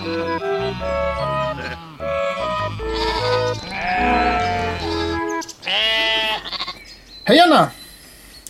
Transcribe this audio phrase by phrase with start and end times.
[0.00, 0.08] Hej
[7.40, 7.68] Anna!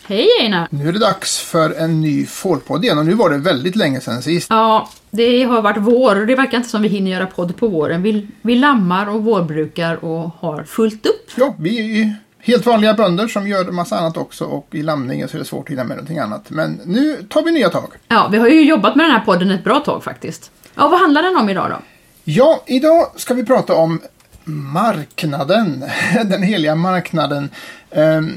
[0.06, 0.68] Hej Einar!
[0.71, 4.00] Nu är det dags för en ny fårpodd igen och nu var det väldigt länge
[4.00, 4.46] sedan sist.
[4.50, 7.69] Ja, det har varit vår och det verkar inte som vi hinner göra podd på
[7.69, 8.03] våren.
[8.03, 11.30] Vi, vi lammar och vårbrukar och har fullt upp.
[11.37, 15.28] Ja, vi är ju helt vanliga bönder som gör massa annat också och i lamningen
[15.28, 16.51] så är det svårt att hinna med någonting annat.
[16.51, 17.92] Men nu tar vi nya tag.
[18.09, 20.51] Ja, vi har ju jobbat med den här podden ett bra tag faktiskt.
[20.80, 21.77] Ja, vad handlar den om idag då?
[22.24, 24.01] Ja, idag ska vi prata om
[24.45, 25.84] marknaden,
[26.25, 27.51] den heliga marknaden.
[27.91, 28.30] Ehm,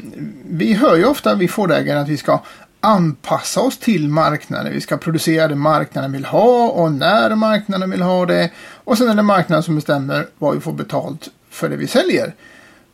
[0.46, 2.42] Vi hör ju ofta, vi fårägare, att vi ska
[2.80, 4.74] anpassa oss till marknaden.
[4.74, 8.50] Vi ska producera det marknaden vill ha och när marknaden vill ha det.
[8.74, 12.36] Och sen är det marknaden som bestämmer vad vi får betalt för det vi säljer.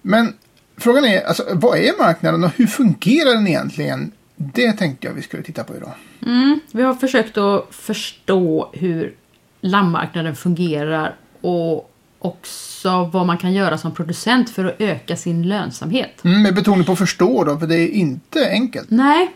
[0.01, 0.33] Men
[0.77, 4.11] frågan är, alltså, vad är marknaden och hur fungerar den egentligen?
[4.35, 5.93] Det tänkte jag vi skulle titta på idag.
[6.25, 9.13] Mm, vi har försökt att förstå hur
[9.61, 16.25] lammmarknaden fungerar och också vad man kan göra som producent för att öka sin lönsamhet.
[16.25, 18.89] Mm, med betoning på förstå då, för det är inte enkelt.
[18.89, 19.31] Nej,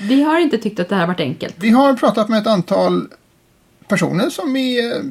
[0.00, 1.54] vi har inte tyckt att det här varit enkelt.
[1.58, 3.08] Vi har pratat med ett antal
[3.88, 5.02] personer som vi eh,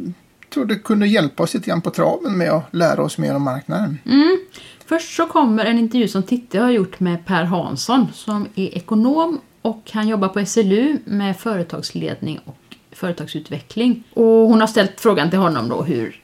[0.53, 3.97] trodde kunde hjälpa oss lite grann på traven med att lära oss mer om marknaden.
[4.05, 4.39] Mm.
[4.85, 9.41] Först så kommer en intervju som Titti har gjort med Per Hansson som är ekonom
[9.61, 12.57] och han jobbar på SLU med företagsledning och
[13.01, 14.03] företagsutveckling.
[14.13, 16.21] Och hon har ställt frågan till honom då hur,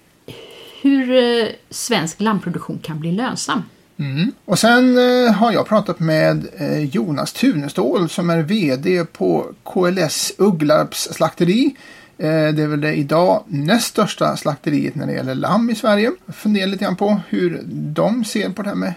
[0.81, 3.64] hur eh, svensk lammproduktion kan bli lönsam.
[4.00, 4.31] Mm.
[4.45, 10.31] Och sen eh, har jag pratat med eh, Jonas Tunestål som är VD på KLS
[10.38, 11.75] Ugglarps slakteri.
[12.17, 16.11] Eh, det är väl det idag näst största slakteriet när det gäller lamm i Sverige.
[16.25, 18.94] Jag funderar lite grann på hur de ser på det här med,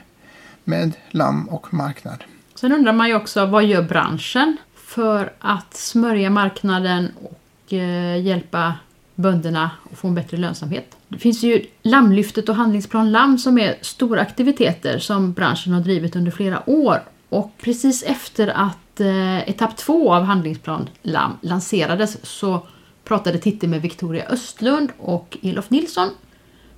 [0.65, 2.25] med lamm och marknad.
[2.55, 7.40] Sen undrar man ju också vad gör branschen för att smörja marknaden och
[7.71, 8.75] och eh, hjälpa
[9.15, 10.97] bönderna att få en bättre lönsamhet.
[11.09, 16.17] Det finns ju Lammlyftet och Handlingsplan Lamm som är stora aktiviteter som branschen har drivit
[16.17, 17.03] under flera år.
[17.29, 22.67] Och precis efter att eh, etapp två av Handlingsplan Lamm lanserades så
[23.05, 26.09] pratade Titti med Victoria Östlund och Elof Nilsson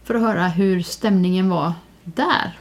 [0.04, 1.72] för att höra hur stämningen var
[2.04, 2.58] där.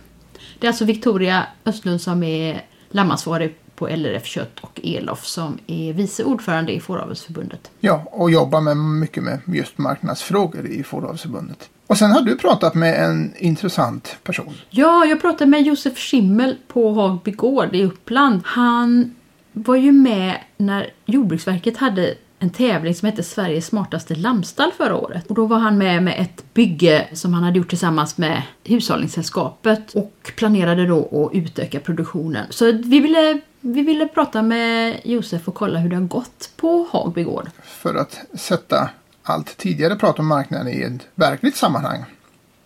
[0.59, 5.93] Det är alltså Victoria Östlund som är lammansvarig på LRF Kött och Elof som är
[5.93, 7.71] vice ordförande i Fåravelsförbundet.
[7.79, 11.69] Ja, och jobbar med mycket med just marknadsfrågor i Fåravelsförbundet.
[11.87, 14.53] Och sen har du pratat med en intressant person.
[14.69, 18.41] Ja, jag pratade med Josef Schimmel på Hagby gård i Uppland.
[18.45, 19.15] Han
[19.51, 25.27] var ju med när Jordbruksverket hade en tävling som hette Sveriges smartaste lammstall förra året.
[25.27, 29.95] Och då var han med med ett bygge som han hade gjort tillsammans med Hushållningssällskapet
[29.95, 32.45] och planerade då att utöka produktionen.
[32.49, 36.87] Så vi ville, vi ville prata med Josef och kolla hur det har gått på
[36.91, 37.49] Hagby gård.
[37.63, 38.89] För att sätta
[39.23, 41.99] allt tidigare prat om marknaden i ett verkligt sammanhang.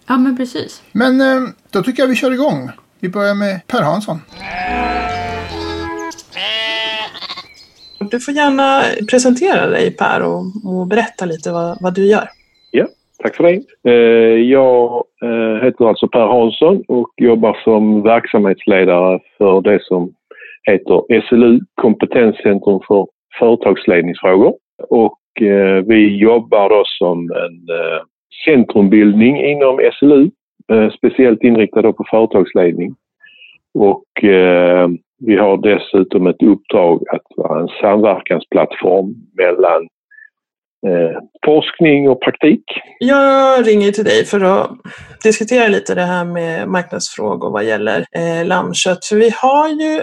[0.08, 0.84] Ja, men precis.
[0.92, 2.70] Men eh, då tycker jag vi kör igång.
[3.00, 4.22] Vi börjar med Per Hansson.
[8.12, 12.30] Du får gärna presentera dig Per och, och berätta lite vad, vad du gör.
[12.72, 12.88] Ja,
[13.24, 13.62] tack för det.
[13.90, 20.14] Eh, Jag eh, heter alltså Per Hansson och jobbar som verksamhetsledare för det som
[20.66, 23.08] heter SLU, Kompetenscentrum för
[23.40, 24.54] företagsledningsfrågor.
[24.90, 28.02] Och eh, vi jobbar då som en eh,
[28.46, 30.30] centrumbildning inom SLU,
[30.72, 32.96] eh, speciellt inriktad på företagsledning.
[33.74, 34.88] Och eh,
[35.20, 39.82] vi har dessutom ett uppdrag att vara en samverkansplattform mellan
[40.88, 42.64] eh, forskning och praktik.
[43.00, 44.72] Jag ringer till dig för att
[45.24, 49.06] diskutera lite det här med marknadsfrågor vad gäller eh, lammkött.
[49.06, 50.02] För vi har ju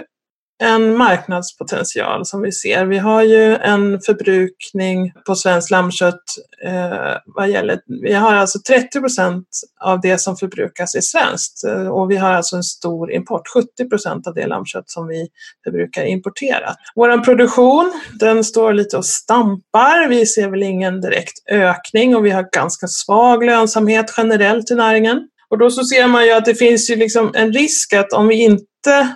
[0.63, 2.85] en marknadspotential som vi ser.
[2.85, 6.23] Vi har ju en förbrukning på svenskt lammkött
[6.65, 9.47] eh, vad gäller, vi har alltså 30 procent
[9.79, 13.47] av det som förbrukas är svenskt eh, och vi har alltså en stor import.
[13.53, 15.27] 70 procent av det lammkött som vi
[15.63, 16.75] förbrukar importerat.
[16.95, 20.07] Vår produktion den står lite och stampar.
[20.07, 25.27] Vi ser väl ingen direkt ökning och vi har ganska svag lönsamhet generellt i näringen.
[25.49, 28.27] Och då så ser man ju att det finns ju liksom en risk att om
[28.27, 29.15] vi inte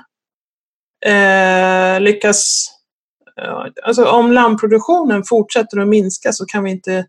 [1.07, 2.67] eh, lyckas...
[3.41, 7.05] Eh, alltså om lammproduktionen fortsätter att minska så kan vi inte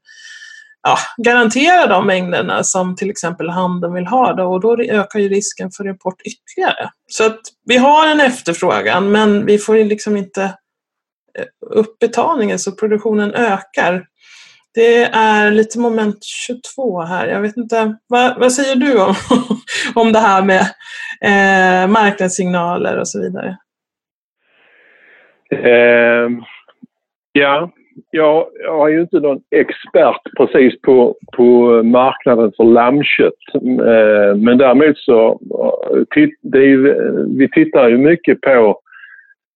[0.82, 5.28] ja, garantera de mängderna som till exempel handeln vill ha då, och då ökar ju
[5.28, 6.90] risken för import ytterligare.
[7.06, 10.42] Så att vi har en efterfrågan men vi får ju liksom inte
[11.38, 14.06] eh, upp betalningen så produktionen ökar.
[14.74, 17.26] Det är lite moment 22 här.
[17.26, 19.14] Jag vet inte, vad, vad säger du om,
[19.94, 20.60] om det här med
[21.24, 23.56] eh, marknadssignaler och så vidare?
[25.50, 26.30] Eh,
[27.32, 27.70] ja,
[28.10, 33.54] jag, jag är ju inte någon expert precis på, på marknaden för lammkött.
[33.54, 35.40] Eh, men däremot så,
[36.42, 38.80] det är, vi tittar ju mycket på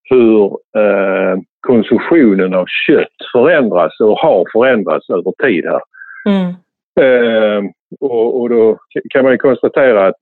[0.09, 0.45] hur
[0.77, 5.81] eh, konsumtionen av kött förändras och har förändrats över tid här.
[6.29, 6.53] Mm.
[6.99, 7.69] Eh,
[7.99, 8.77] och, och, då
[9.09, 10.21] kan man ju konstatera att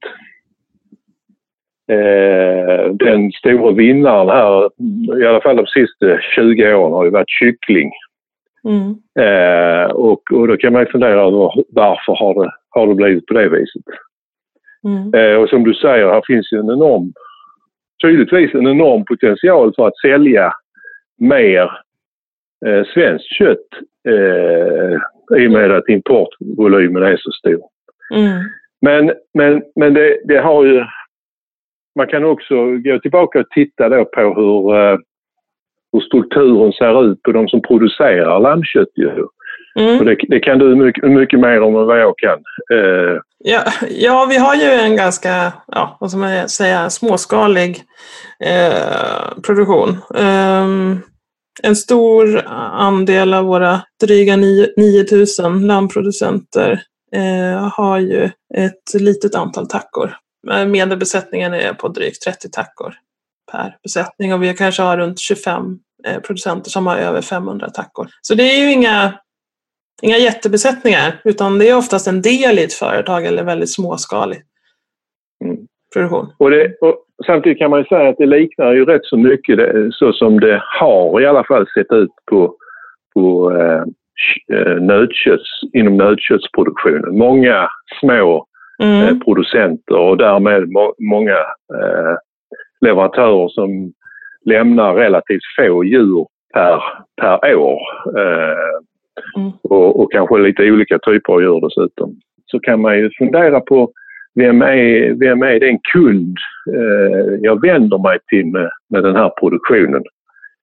[1.92, 4.70] eh, den stora vinnaren här,
[5.22, 7.92] i alla fall de sista 20 åren, har ju varit kyckling.
[8.64, 8.96] Mm.
[9.20, 13.26] Eh, och, och då kan man ju fundera över varför har det, har det blivit
[13.26, 13.84] på det viset.
[14.88, 15.14] Mm.
[15.14, 17.14] Eh, och som du säger, här finns ju en enorm,
[18.04, 20.54] tydligtvis en enorm potential för att sälja
[21.20, 21.72] mer
[22.66, 23.68] eh, svenskt kött
[24.08, 24.98] eh,
[25.40, 27.62] i och med att importvolymen är så stor.
[28.16, 28.44] Mm.
[28.82, 30.84] Men, men, men det, det, har ju...
[31.96, 34.98] Man kan också gå tillbaka och titta då på hur, eh,
[35.94, 38.90] hur strukturen ser ut på de som producerar lammkött.
[39.80, 40.06] Mm.
[40.06, 42.40] det, det, kan du mycket, mycket mer om än vad jag kan.
[42.78, 43.20] Eh.
[43.44, 47.78] Ja, ja, vi har ju en ganska, ja, vad ska man säga, småskalig
[48.46, 49.98] eh, produktion.
[50.10, 51.02] Um,
[51.64, 52.42] en stor
[52.72, 56.82] andel av våra dryga 9000 lammproducenter
[57.16, 58.24] eh, har ju
[58.58, 60.12] ett litet antal tackor.
[60.68, 62.94] Medelbesättningen är på drygt 30 tackor
[63.52, 68.08] per besättning och vi kanske har runt 25 eh, producenter som har över 500 tackor.
[68.22, 69.14] Så det är ju inga,
[70.02, 74.42] inga jättebesättningar utan det är oftast en del i ett företag eller väldigt småskalig
[75.46, 75.58] mm.
[75.94, 76.34] produktion.
[76.38, 79.58] Och, det, och samtidigt kan man ju säga att det liknar ju rätt så mycket
[79.58, 82.56] det, så som det har i alla fall sett ut på,
[83.14, 83.84] på eh,
[84.58, 87.18] eh nötkötts, inom nötköttsproduktionen.
[87.18, 88.48] Många små
[88.82, 89.08] mm.
[89.08, 91.38] eh, producenter och därmed må, många
[91.74, 92.16] eh,
[92.82, 93.94] leverantörer som
[94.46, 96.84] lämnar relativt få djur per,
[97.22, 97.82] per år.
[98.18, 98.80] Eh,
[99.38, 99.52] mm.
[99.64, 102.16] och, och kanske lite olika typer av djur dessutom.
[102.46, 103.92] Så kan man ju fundera på
[104.36, 106.38] vem är, vem är den kund
[106.76, 110.04] eh, jag vänder mig till med, med den här produktionen?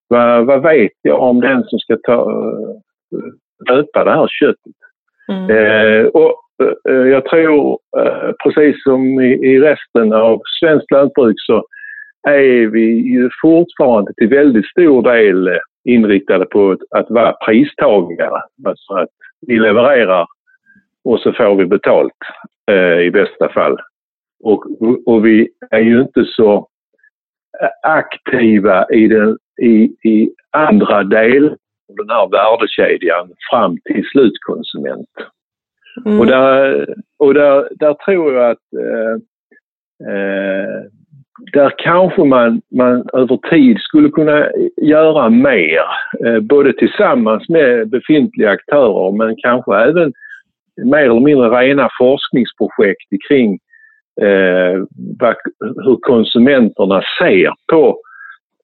[0.09, 2.32] Vad, vad vet jag om den som ska ta,
[3.69, 4.76] köpa det här köttet?
[5.29, 5.50] Mm.
[5.50, 11.64] Eh, och eh, Eh, jag tror, eh, precis som i, resten av svenskt lantbruk så
[12.28, 18.43] är vi ju fortfarande till väldigt stor del eh, inriktade på att, vara pristagare.
[18.64, 19.08] Alltså att
[19.46, 20.26] vi levererar
[21.05, 22.12] och så får vi betalt
[23.06, 23.76] i bästa fall.
[24.44, 24.64] Och,
[25.06, 26.69] och vi är ju inte så
[27.82, 31.56] aktiva i, den, i, i andra delar
[31.88, 35.08] av den här värdekedjan fram till slutkonsument.
[36.06, 36.20] Mm.
[36.20, 36.86] Och, där,
[37.18, 39.14] och där, där tror jag att eh,
[40.12, 40.84] eh,
[41.52, 44.46] där kanske man, man över tid skulle kunna
[44.82, 45.82] göra mer.
[46.24, 50.12] Eh, både tillsammans med befintliga aktörer men kanske även
[50.84, 53.58] mer eller mindre rena forskningsprojekt kring
[54.20, 54.82] eh,
[55.84, 58.00] hur konsumenterna ser på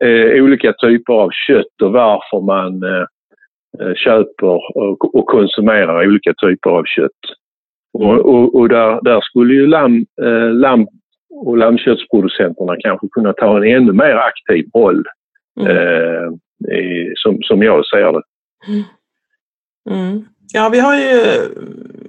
[0.04, 3.06] eh, olika typer av kött och varför man eh,
[3.96, 7.10] köper och, och, konsumerar olika typer av kött.
[7.92, 10.86] Och, och, och där, där, skulle ju lamm, eh, lamm
[11.30, 15.04] och lammköttsproducenterna kanske kunna ta en ännu mer aktiv roll
[15.60, 15.76] mm.
[16.72, 18.22] Eh, som, som jag ser det.
[18.68, 18.82] Mm.
[19.90, 20.24] Mm.
[20.52, 21.20] Ja, vi har ju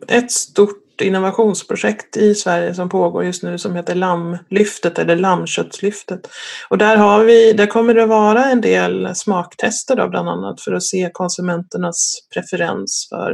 [0.07, 6.29] ett stort innovationsprojekt i Sverige som pågår just nu som heter Lammlyftet eller Lammköttslyftet.
[6.69, 10.73] Och där, har vi, där kommer det vara en del smaktester då, bland annat för
[10.73, 13.31] att se konsumenternas preferens för,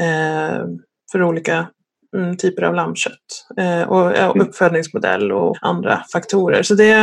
[0.00, 0.64] eh,
[1.12, 1.66] för olika
[2.16, 4.40] mm, typer av lammkött eh, och mm.
[4.40, 6.62] uppfödningsmodell och andra faktorer.
[6.62, 6.94] Så det,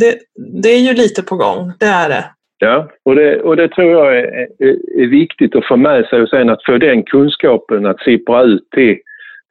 [0.00, 0.18] det,
[0.62, 2.30] det är ju lite på gång, det är det.
[2.64, 6.22] Ja, och det, och det tror jag är, är, är, viktigt att få med sig
[6.22, 8.98] och sen att få den kunskapen att sippra ut till,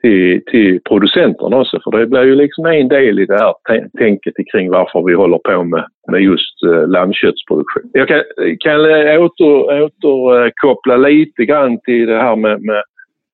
[0.01, 1.79] till, till producenterna också.
[1.84, 3.53] För det blir ju liksom en del i det här
[3.98, 7.89] tänket kring varför vi håller på med, med just uh, lammköttsproduktion.
[7.93, 8.22] Jag kan,
[8.60, 8.79] kan
[9.20, 12.84] åter, återkoppla lite grann till det här med, med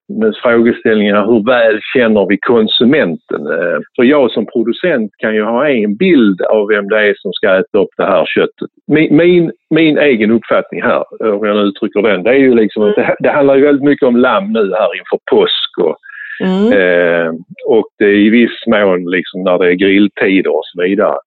[0.09, 3.41] med frågeställningarna hur väl känner vi konsumenten?
[3.47, 7.33] Eh, för jag som producent kan ju ha en bild av vem det är som
[7.33, 8.69] ska äta upp det här köttet.
[8.87, 12.83] Min, min, min egen uppfattning här, om jag nu uttrycker den, det är ju liksom
[12.83, 15.97] att det, det handlar ju väldigt mycket om lamm nu här inför påsk och,
[16.43, 16.73] mm.
[16.73, 17.33] eh,
[17.65, 21.17] och det är i viss mån liksom när det är grilltider och så vidare.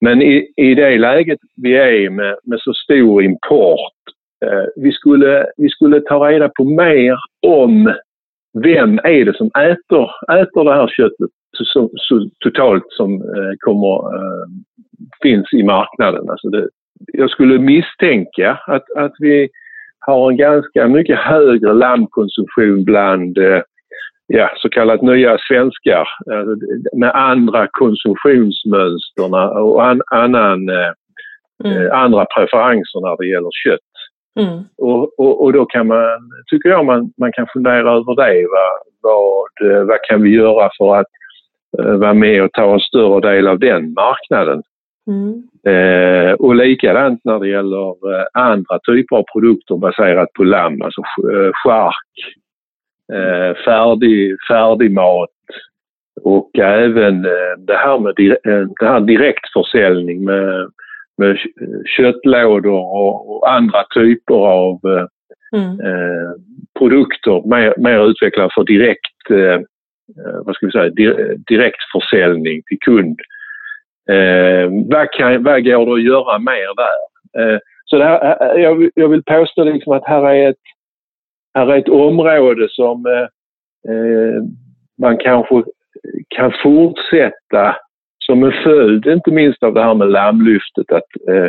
[0.00, 4.00] Men i, i det läget vi är med, med så stor import
[4.44, 7.94] eh, vi, skulle, vi skulle ta reda på mer om
[8.52, 14.16] vem är det som äter, äter det här köttet så, så totalt som eh, kommer,
[14.16, 14.46] eh,
[15.22, 16.30] finns i marknaden.
[16.30, 16.68] Alltså det,
[17.12, 19.48] jag skulle misstänka att, att vi
[20.06, 23.62] har en ganska mycket högre lammkonsumtion bland eh,
[24.26, 30.92] ja, så kallat nya svenskar alltså, med andra konsumtionsmönster och an, annan, eh,
[31.64, 31.86] mm.
[31.86, 33.89] Eh, andra preferenser när det gäller kött.
[34.40, 34.64] Mm.
[34.78, 38.46] Och, och, och, då kan man, tycker jag man, man kan fundera över det.
[38.50, 38.72] Vad,
[39.02, 41.06] vad, eh, vad kan vi göra för att
[41.80, 44.62] uh, vara med och ta en större del av den marknaden?
[45.06, 45.42] Mm.
[45.66, 51.00] Eh, och likadant när det gäller eh, andra typer av produkter baserat på lamm, alltså
[51.00, 52.34] eh, chark,
[53.12, 55.30] eh, färdig, färdig mat
[56.22, 60.70] och även eh, det här med eh, det här direktförsäljning med,
[61.20, 61.38] med
[61.96, 64.80] köttlådor och, och andra typer av
[65.56, 65.78] mm.
[66.78, 69.30] produkter mer, mer utvecklade för direkt,
[70.44, 70.90] vad ska vi säga,
[71.48, 73.20] direktförsäljning till kund.
[74.10, 76.98] Eh, vad, kan, vad går det att göra mer där?
[77.38, 80.64] Eh, så här, eh, jag, jag vill påstå liksom att här är ett,
[81.54, 84.42] här är ett område som eh, eh,
[84.98, 85.62] man kanske
[86.28, 87.76] kan fortsätta
[88.30, 91.48] som en följd, inte minst av det här med lammlyftet, att eh,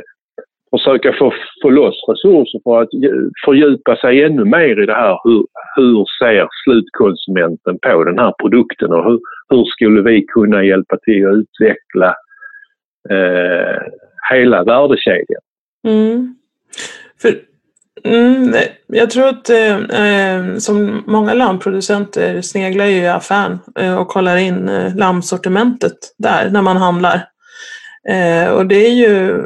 [0.72, 2.90] försöka få, få loss resurser för att
[3.46, 5.20] fördjupa sig ännu mer i det här.
[5.24, 5.46] Hur,
[5.76, 9.20] hur ser slutkonsumenten på den här produkten och hur,
[9.50, 12.16] hur skulle vi kunna hjälpa till att utveckla
[13.10, 13.82] eh,
[14.32, 15.42] hela värdekedjan.
[15.88, 16.36] Mm.
[17.22, 17.32] För,
[18.05, 18.55] mm,
[18.88, 24.38] jag tror att eh, eh, som många lammproducenter sneglar ju i affären eh, och kollar
[24.38, 27.27] in eh, lammsortimentet där när man handlar.
[28.10, 29.46] Eh, och det är ju,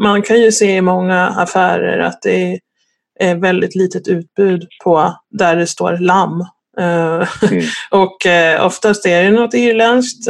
[0.00, 2.60] man kan ju se i många affärer att det
[3.20, 6.40] är väldigt litet utbud på där det står lamm.
[6.80, 7.64] Eh, mm.
[7.90, 10.28] och eh, oftast är det något irländskt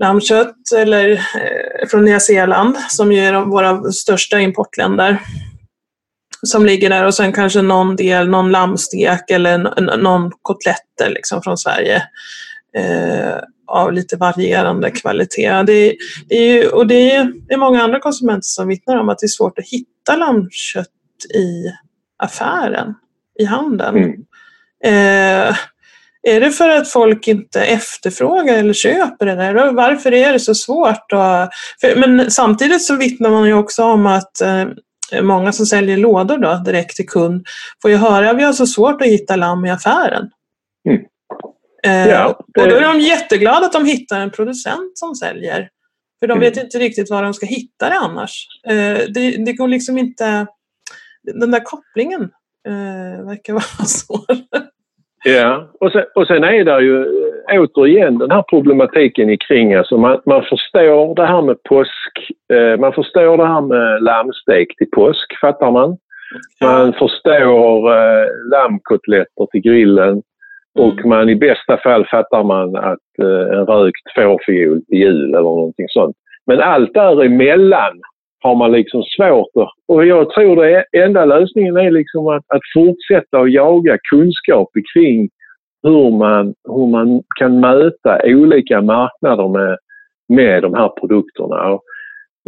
[0.00, 5.18] lammkött eller eh, från Nya Zeeland som ju är våra största importländer
[6.42, 9.58] som ligger där och sen kanske någon del, någon lammstek eller
[9.96, 12.02] någon kotletter liksom från Sverige
[12.76, 15.62] eh, av lite varierande kvalitet.
[15.62, 15.96] Det,
[16.28, 19.18] det är ju, och det är, det är många andra konsumenter som vittnar om att
[19.18, 20.86] det är svårt att hitta lammkött
[21.34, 21.72] i
[22.18, 22.94] affären,
[23.38, 23.96] i handeln.
[23.96, 24.14] Mm.
[24.84, 25.56] Eh,
[26.22, 29.72] är det för att folk inte efterfrågar eller köper det där?
[29.72, 31.12] Varför är det så svårt?
[31.12, 34.64] Att, för, men samtidigt så vittnar man ju också om att eh,
[35.22, 37.46] många som säljer lådor då, direkt till kund
[37.82, 40.30] får ju höra att vi har så svårt att hitta lamm i affären.
[40.88, 41.04] Mm.
[41.86, 42.62] Eh, ja, det...
[42.62, 45.68] Och då är de jätteglada att de hittar en producent som säljer.
[46.20, 46.66] För de vet mm.
[46.66, 48.46] inte riktigt var de ska hitta det annars.
[48.66, 50.46] Eh, det, det går liksom inte...
[51.22, 52.22] Den där kopplingen
[52.68, 54.26] eh, verkar vara svår.
[55.24, 57.02] Ja, och sen, och sen är det ju
[57.50, 59.74] eh, återigen den här problematiken i kring.
[59.74, 62.12] Alltså man, man förstår det här med påsk,
[62.52, 65.96] eh, man förstår det här med lammstek till påsk, fattar man.
[66.60, 70.22] Man förstår eh, lammkotletter till grillen
[70.74, 71.08] och mm.
[71.08, 75.86] man i bästa fall fattar man att eh, en rökt fårfiol till jul eller någonting
[75.88, 76.16] sånt.
[76.46, 78.00] Men allt däremellan
[78.40, 79.68] har man liksom svårt att...
[79.88, 85.28] Och jag tror det enda lösningen är liksom att, att fortsätta att jaga kunskap kring
[85.82, 89.78] hur man, hur man kan möta olika marknader med,
[90.28, 91.72] med de här produkterna.
[91.72, 91.82] Och,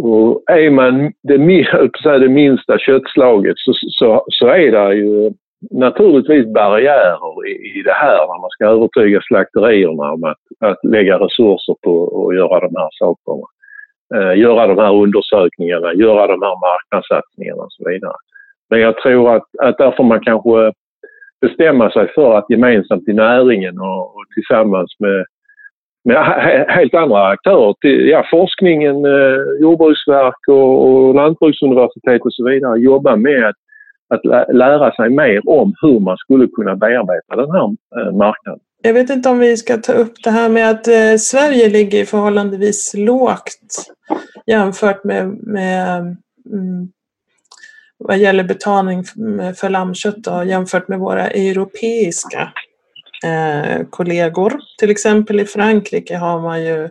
[0.02, 1.38] och är man det,
[2.18, 5.30] det minsta köttslaget så, så, så är det ju
[5.70, 11.18] naturligtvis barriärer i, i det här när man ska övertyga slakterierna om att, att lägga
[11.18, 13.46] resurser på att göra de här sakerna
[14.14, 18.12] Eh, göra de här undersökningarna, göra de här marknadssatsningarna och så vidare.
[18.70, 20.72] Men jag tror att, att där får man kanske
[21.40, 25.24] bestämma sig för att gemensamt i näringen och, och tillsammans med,
[26.04, 26.16] med
[26.68, 33.16] helt andra aktörer, till, ja, forskningen, eh, Jordbruksverk och, och Lantbruksuniversitet och så vidare, jobba
[33.16, 33.56] med att,
[34.14, 37.64] att lära sig mer om hur man skulle kunna bearbeta den här
[37.96, 38.60] eh, marknaden.
[38.82, 42.04] Jag vet inte om vi ska ta upp det här med att eh, Sverige ligger
[42.04, 43.92] förhållandevis lågt
[44.46, 46.00] jämfört med, med
[46.52, 46.88] mm,
[47.98, 49.04] vad gäller betalning
[49.56, 52.52] för lammkött då, jämfört med våra europeiska
[53.24, 54.60] eh, kollegor.
[54.78, 56.88] Till exempel i Frankrike har man ju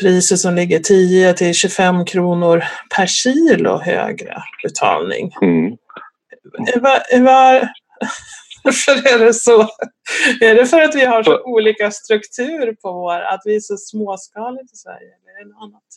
[0.00, 2.64] priser som ligger 10 till 25 kronor
[2.96, 5.32] per kilo högre betalning.
[5.42, 5.76] Mm.
[6.82, 7.68] Var, var,
[8.64, 9.60] varför är det så?
[10.40, 13.76] Är det för att vi har så olika struktur på vår, att vi är så
[13.76, 15.10] småskaligt i Sverige?
[15.16, 15.88] Eller är det något annat?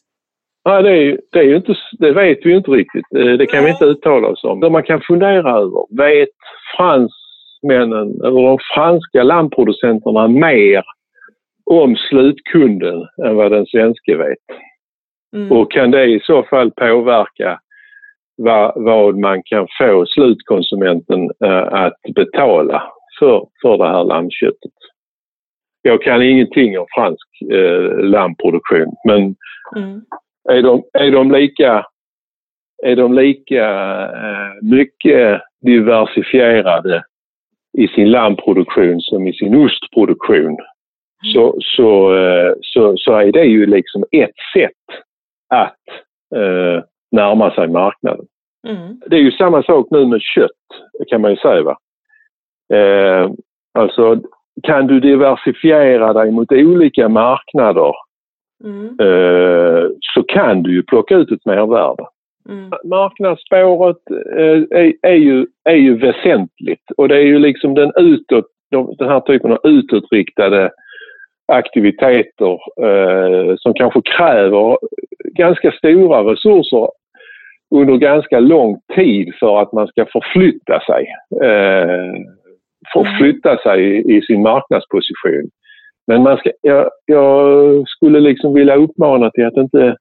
[0.67, 3.05] Ja, det, är, det, är inte, det vet vi inte riktigt.
[3.17, 3.65] Eh, det kan Nej.
[3.65, 4.59] vi inte uttala oss om.
[4.59, 6.29] Det man kan fundera över, vet
[6.77, 10.83] fransmännen eller de franska landproducenterna mer
[11.65, 14.45] om slutkunden än vad den svenske vet?
[15.35, 15.51] Mm.
[15.51, 17.59] Och kan det i så fall påverka
[18.37, 22.83] vad, vad man kan få slutkonsumenten eh, att betala
[23.19, 24.71] för, för det här lammköttet.
[25.81, 29.35] Jag kan ingenting om fransk eh, lammproduktion men
[29.75, 30.01] mm.
[30.49, 31.85] är, de, är de lika,
[32.83, 33.65] är de lika
[34.01, 37.03] eh, mycket diversifierade
[37.77, 41.33] i sin lammproduktion som i sin ostproduktion mm.
[41.33, 45.01] så, så, eh, så, så är det ju liksom ett sätt
[45.49, 45.83] att
[46.35, 48.25] eh, närma sig marknaden.
[48.67, 48.99] Mm.
[49.07, 50.51] Det är ju samma sak nu med kött
[51.07, 51.63] kan man ju säga.
[51.63, 51.77] Va?
[52.73, 53.31] Eh,
[53.73, 54.21] alltså
[54.63, 57.93] kan du diversifiera dig mot olika marknader
[58.63, 58.85] mm.
[58.85, 62.05] eh, så kan du ju plocka ut ett mervärde.
[62.49, 62.71] Mm.
[62.83, 63.97] Marknadsspåret
[64.37, 68.45] eh, är, är, ju, är ju väsentligt och det är ju liksom den, utåt,
[68.97, 70.71] den här typen av utåtriktade
[71.47, 74.77] aktiviteter eh, som kanske kräver
[75.37, 76.89] ganska stora resurser
[77.75, 81.07] under ganska lång tid för att man ska förflytta sig.
[81.43, 82.13] Eh,
[82.93, 85.49] förflytta sig i, i sin marknadsposition.
[86.07, 89.97] Men man ska, jag, jag, skulle liksom vilja uppmana till att inte,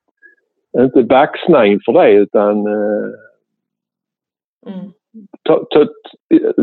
[0.78, 3.10] inte baxna inför det utan eh,
[4.66, 4.92] mm.
[5.42, 5.86] ta, ta,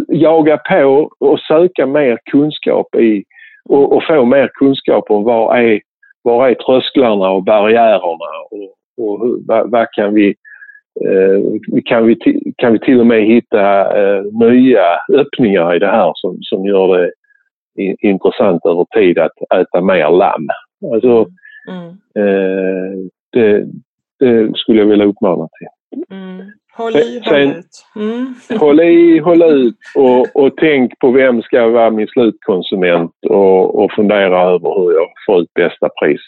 [0.08, 3.24] jaga på och söka mer kunskap i
[3.70, 5.82] och, och få mer kunskap om var är,
[6.22, 10.36] var är trösklarna och barriärerna och, och hur, vad, vad, kan vi
[11.06, 12.16] eh, kan, vi
[12.58, 16.98] kan vi till och med hitta eh, nya öppningar i det här som, som gör
[16.98, 17.12] det
[18.02, 20.48] intressant över tid att äta mer lamm.
[20.94, 21.28] Alltså,
[21.70, 21.88] mm.
[22.16, 22.98] eh,
[23.32, 23.66] det,
[24.20, 26.04] det, skulle jag vilja uppmana till.
[26.18, 26.52] Mm.
[26.74, 27.86] Håll i, håll ut.
[27.96, 28.36] Mm.
[28.60, 33.92] Håll i, håll ut och, och tänk på vem ska vara min slutkonsument och, och
[33.92, 36.22] fundera över hur jag får ut bästa pris.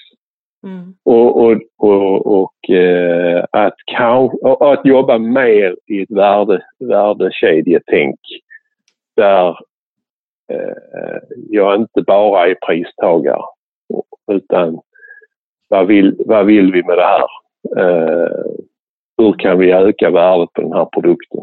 [0.64, 0.94] Mm.
[1.06, 3.76] Och, och, och, och eh, att,
[4.60, 8.20] att jobba mer i ett värde, värdekedjetänk
[9.16, 9.50] där
[10.52, 11.18] eh,
[11.50, 13.44] jag inte bara är pristagare
[14.32, 14.80] utan
[15.70, 17.28] vad vill, vad vill vi med det här?
[17.78, 18.46] Eh,
[19.18, 21.40] hur kan vi öka värdet på den här produkten?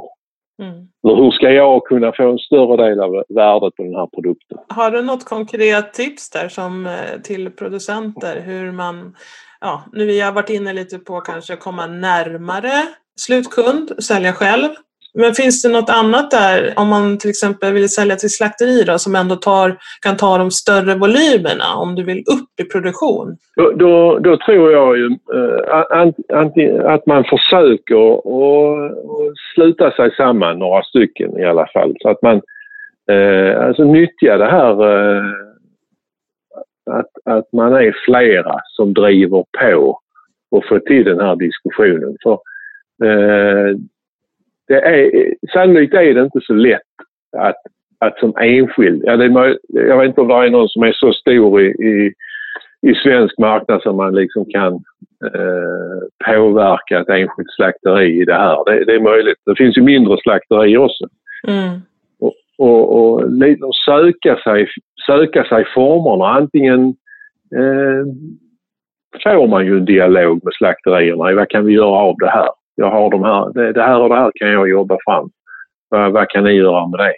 [0.62, 0.88] Mm.
[1.02, 4.58] Hur ska jag kunna få en större del av värdet på den här produkten?
[4.68, 9.16] Har du något konkret tips där som eh, till producenter hur man,
[9.60, 12.72] ja, nu vi har varit inne lite på kanske komma närmare
[13.20, 14.68] slutkund, sälja själv.
[15.14, 18.98] Men finns det något annat där, om man till exempel vill sälja till slakteri då,
[18.98, 23.36] som ändå tar, kan ta de större volymerna om du vill upp i produktion?
[23.56, 28.92] Då, då, då tror jag ju äh, att man försöker att
[29.54, 31.96] sluta sig samman några stycken i alla fall.
[32.00, 32.40] Så att man
[33.10, 35.24] äh, alltså nyttjar det här äh,
[36.90, 40.00] att, att man är flera som driver på
[40.50, 42.16] och får till den här diskussionen.
[42.22, 42.38] För,
[44.70, 46.80] det är, sannolikt är det inte så lätt
[47.36, 47.56] att,
[47.98, 50.92] att som enskild, ja, det är, jag vet inte om det är någon som är
[50.92, 52.12] så stor i, i,
[52.90, 54.72] i svensk marknad som man liksom kan
[55.24, 58.64] eh, påverka ett enskilt slakteri i det här.
[58.66, 59.38] Det, det, är möjligt.
[59.46, 61.04] Det finns ju mindre slakterier också.
[61.48, 61.80] Mm.
[62.20, 63.22] Och, och,
[63.62, 64.68] och söka, sig,
[65.06, 66.30] söka sig formerna.
[66.30, 66.80] Antingen
[67.56, 68.04] eh,
[69.22, 71.34] får man ju en dialog med slakterierna.
[71.34, 72.59] Vad kan vi göra av det här?
[72.74, 75.30] Jag har de här, det, det, här och det här kan jag jobba fram.
[75.88, 77.14] Vad, vad kan ni göra med det?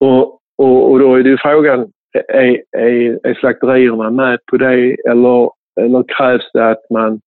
[0.00, 1.88] Och, och, och då är det ju frågan,
[2.28, 5.50] är, är, är slakterierna med på det eller,
[5.80, 7.20] eller krävs det att man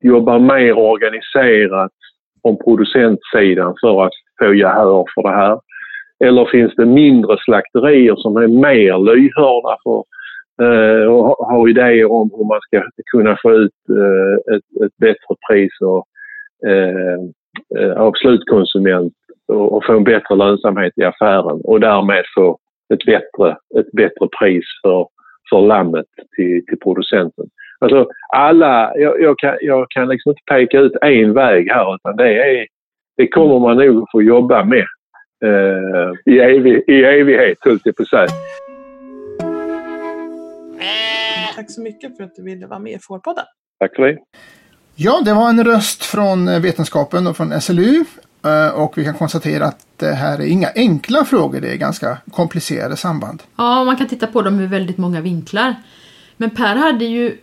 [0.00, 1.92] jobbar mer organiserat
[2.42, 5.60] från producentsidan för att få gehör för det här?
[6.24, 10.04] Eller finns det mindre slakterier som är mer lyhörda för
[10.62, 15.34] eh, och har idéer om hur man ska kunna få ut eh, ett, ett bättre
[15.48, 16.04] pris och
[16.66, 17.18] Eh,
[17.78, 19.12] eh, av slutkonsument
[19.48, 22.58] och, och få en bättre lönsamhet i affären och därmed få
[22.94, 25.06] ett bättre, ett bättre pris för,
[25.50, 27.46] för lammet till, till producenten.
[27.78, 32.16] Alltså alla, jag, jag, kan, jag kan liksom inte peka ut en väg här utan
[32.16, 32.66] det, är,
[33.16, 34.86] det kommer man nog att få jobba med
[35.44, 38.28] eh, i, evig, i evighet höll jag på att säga.
[41.56, 43.44] Tack så mycket för att du ville vara med i Fårpodden.
[43.78, 44.18] Tack för det.
[44.98, 48.04] Ja, det var en röst från eh, vetenskapen och från SLU.
[48.44, 52.18] Eh, och vi kan konstatera att det här är inga enkla frågor, det är ganska
[52.30, 53.42] komplicerade samband.
[53.56, 55.74] Ja, man kan titta på dem ur väldigt många vinklar.
[56.36, 57.38] Men Per hade ju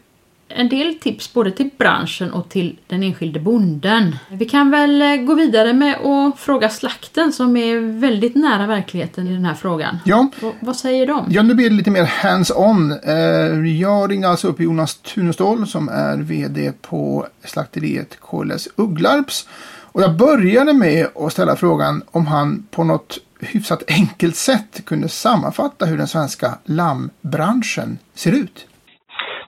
[0.55, 4.15] en del tips både till branschen och till den enskilde bonden.
[4.29, 9.27] Vi kan väl eh, gå vidare med att fråga slakten som är väldigt nära verkligheten
[9.27, 9.97] i den här frågan.
[10.05, 10.29] Ja.
[10.41, 11.25] V vad säger de?
[11.29, 12.91] Ja, nu blir det lite mer hands-on.
[13.03, 19.47] Eh, jag ringde alltså upp Jonas Tunestål som är VD på slakteriet KLS Ugglarps
[19.81, 25.09] Och jag började med att ställa frågan om han på något hyfsat enkelt sätt kunde
[25.09, 28.67] sammanfatta hur den svenska lammbranschen ser ut.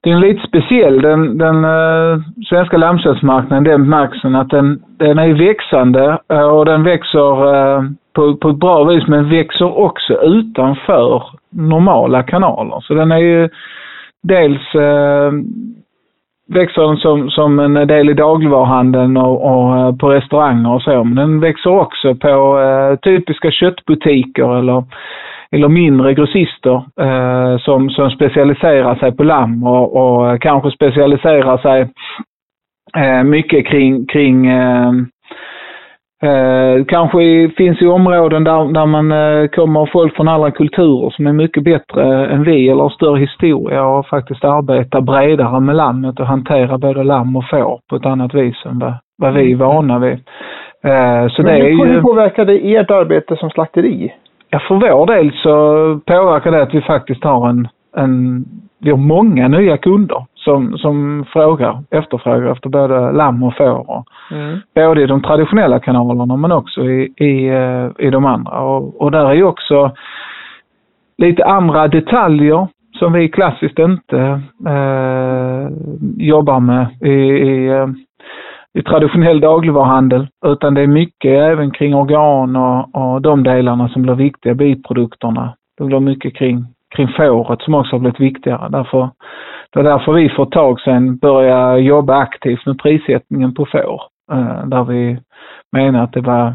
[0.05, 1.01] Den är lite speciell.
[1.01, 6.83] Den, den uh, svenska lammköttsmarknaden, den märks att den, den är växande uh, och den
[6.83, 12.79] växer uh, på, på ett bra vis men växer också utanför normala kanaler.
[12.81, 13.49] Så den är ju
[14.23, 15.31] dels uh,
[16.47, 21.03] växer den som, som en del i dagligvaruhandeln och, och på restauranger och så.
[21.03, 24.83] Men den växer också på typiska köttbutiker eller
[25.51, 31.81] eller mindre grossister eh, som, som specialiserar sig på lamm och, och kanske specialiserar sig
[32.97, 34.91] eh, mycket kring, kring eh,
[36.23, 41.27] Eh, kanske finns i områden där, där man eh, kommer folk från andra kulturer som
[41.27, 46.19] är mycket bättre än vi eller har större historia och faktiskt arbetar bredare med lammet
[46.19, 49.55] och hanterar både lamm och får på ett annat vis än vad, vad vi är
[49.55, 50.13] vana vid.
[50.83, 51.85] Eh, så Men det är ju...
[51.85, 54.13] hur påverkar det ert arbete som slakteri?
[54.49, 55.55] Ja, för vår del så
[56.05, 58.45] påverkar det att vi faktiskt har en, en
[58.79, 64.03] vi har många nya kunder som, som frågar, efterfrågar efter både lamm och får.
[64.31, 64.59] Mm.
[64.75, 68.59] Både i de traditionella kanalerna men också i, i, eh, i de andra.
[68.59, 69.91] Och, och där är ju också
[71.17, 72.67] lite andra detaljer
[72.99, 75.69] som vi klassiskt inte eh,
[76.17, 77.87] jobbar med i, i, eh,
[78.75, 84.01] i traditionell dagligvaruhandel, utan det är mycket även kring organ och, och de delarna som
[84.01, 85.53] blir viktiga, biprodukterna.
[85.77, 88.69] Det blir mycket kring, kring fåret som också har blivit viktigare.
[88.69, 89.09] Därför,
[89.73, 94.01] det var därför vi för ett tag sedan började jobba aktivt med prissättningen på får.
[94.31, 95.17] Eh, där vi
[95.71, 96.53] menar att det var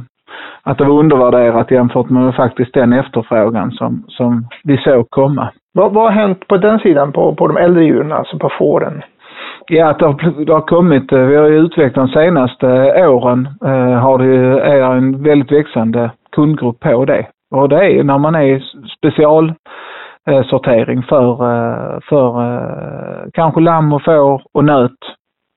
[0.63, 5.49] att det var undervärderat jämfört med faktiskt den efterfrågan som, som vi såg komma.
[5.73, 9.03] Vad, vad har hänt på den sidan, på, på de äldre djuren, alltså på fåren?
[9.73, 12.67] Ja, det har, det har kommit, eh, vi har ju utvecklat de senaste
[13.09, 17.27] åren, eh, har det, är en väldigt växande kundgrupp på det.
[17.51, 18.65] Och det är när man är
[18.99, 24.99] specialsortering för, eh, för eh, kanske lamm och får och nöt.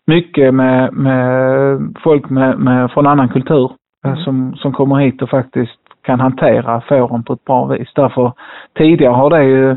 [0.08, 3.71] Mycket med, med folk med, med, från annan kultur
[4.06, 4.17] mm.
[4.17, 7.89] som, som kommer hit och faktiskt kan hantera fåren på ett bra vis.
[7.95, 8.32] Därför
[8.78, 9.76] tidigare har det ju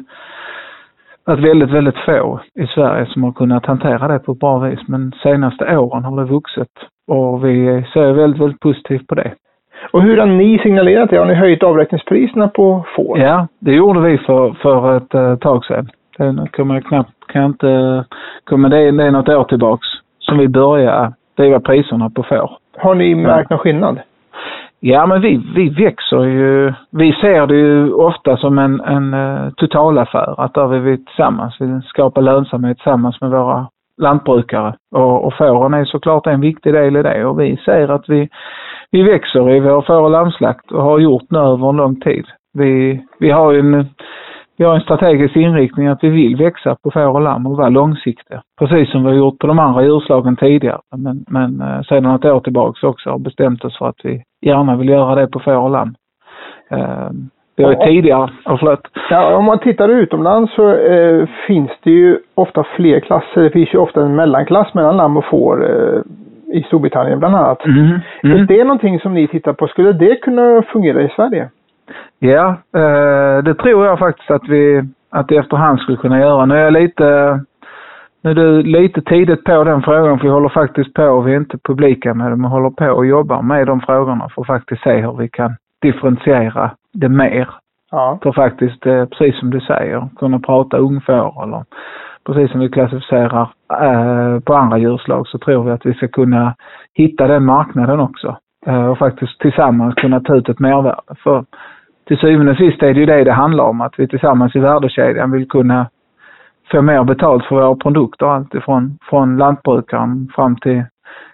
[1.27, 4.81] varit väldigt, väldigt få i Sverige som har kunnat hantera det på ett bra vis.
[4.87, 6.73] Men senaste åren har det vuxit
[7.07, 9.33] och vi ser väldigt, väldigt positivt på det.
[9.93, 11.17] Och hur har ni signalerat det?
[11.17, 13.19] Har ni höjt avräkningspriserna på får?
[13.19, 15.89] Ja, det gjorde vi för, för ett uh, tag sedan.
[16.19, 18.05] Det kommer jag knappt, kan jag inte,
[18.45, 19.87] kommer det, det är något år tillbaks
[20.19, 22.59] som vi började driva priserna på får.
[22.79, 23.99] Har ni märkt någon skillnad?
[24.81, 26.73] Ja, men vi, vi växer ju.
[26.91, 30.41] Vi ser det ju ofta som en, en eh, totalaffär.
[30.41, 33.69] Att där vill vi tillsammans Vi skapa lönsamhet tillsammans med våra
[34.03, 34.75] lantbrukare.
[34.95, 37.25] Och, och fåren är såklart en viktig del i det.
[37.25, 38.29] Och vi ser att vi,
[38.91, 42.25] vi växer i vår får och lammslakt och har gjort nu över en lång tid.
[42.53, 43.87] Vi, vi har ju en
[44.57, 47.69] vi har en strategisk inriktning att vi vill växa på får och lamm och vara
[47.69, 48.43] långsiktiga.
[48.59, 50.79] Precis som vi har gjort på de andra djurslagen tidigare.
[50.97, 54.77] Men, men eh, sedan något år tillbaka också har bestämt oss för att vi gärna
[54.77, 55.95] vill göra det på får och lamm.
[56.71, 57.11] Eh,
[57.57, 58.81] vi har ju tidigare, oh, förlåt.
[59.11, 63.43] Ja, om man tittar utomlands så eh, finns det ju ofta fler klasser.
[63.43, 66.01] Det finns ju ofta en mellanklass mellan lamm och får eh,
[66.59, 67.65] i Storbritannien bland annat.
[67.65, 68.01] Mm.
[68.23, 68.41] Mm.
[68.41, 69.69] Är det någonting som ni tittar på?
[69.69, 71.51] Skulle det kunna fungera i Sverige?
[72.19, 76.47] Ja, eh, det tror jag faktiskt att vi att efterhand skulle kunna göra.
[76.47, 77.41] Nu är jag lite
[78.23, 81.37] nu är du lite tidigt på den frågan för vi håller faktiskt på, vi är
[81.37, 84.83] inte publika med det, men håller på och jobbar med de frågorna för att faktiskt
[84.83, 87.49] se hur vi kan differentiera det mer.
[87.91, 88.19] Ja.
[88.23, 91.65] För faktiskt, eh, precis som du säger, kunna prata ungfår eller
[92.27, 93.49] precis som vi klassificerar
[93.83, 96.55] eh, på andra djurslag så tror vi att vi ska kunna
[96.95, 98.37] hitta den marknaden också.
[98.91, 101.15] Och faktiskt tillsammans kunna ta ut ett mervärde.
[101.23, 101.45] För
[102.07, 104.59] till syvende och sist är det ju det det handlar om, att vi tillsammans i
[104.59, 105.87] värdekedjan vill kunna
[106.71, 110.85] få mer betalt för våra produkter, alltifrån från lantbrukaren fram till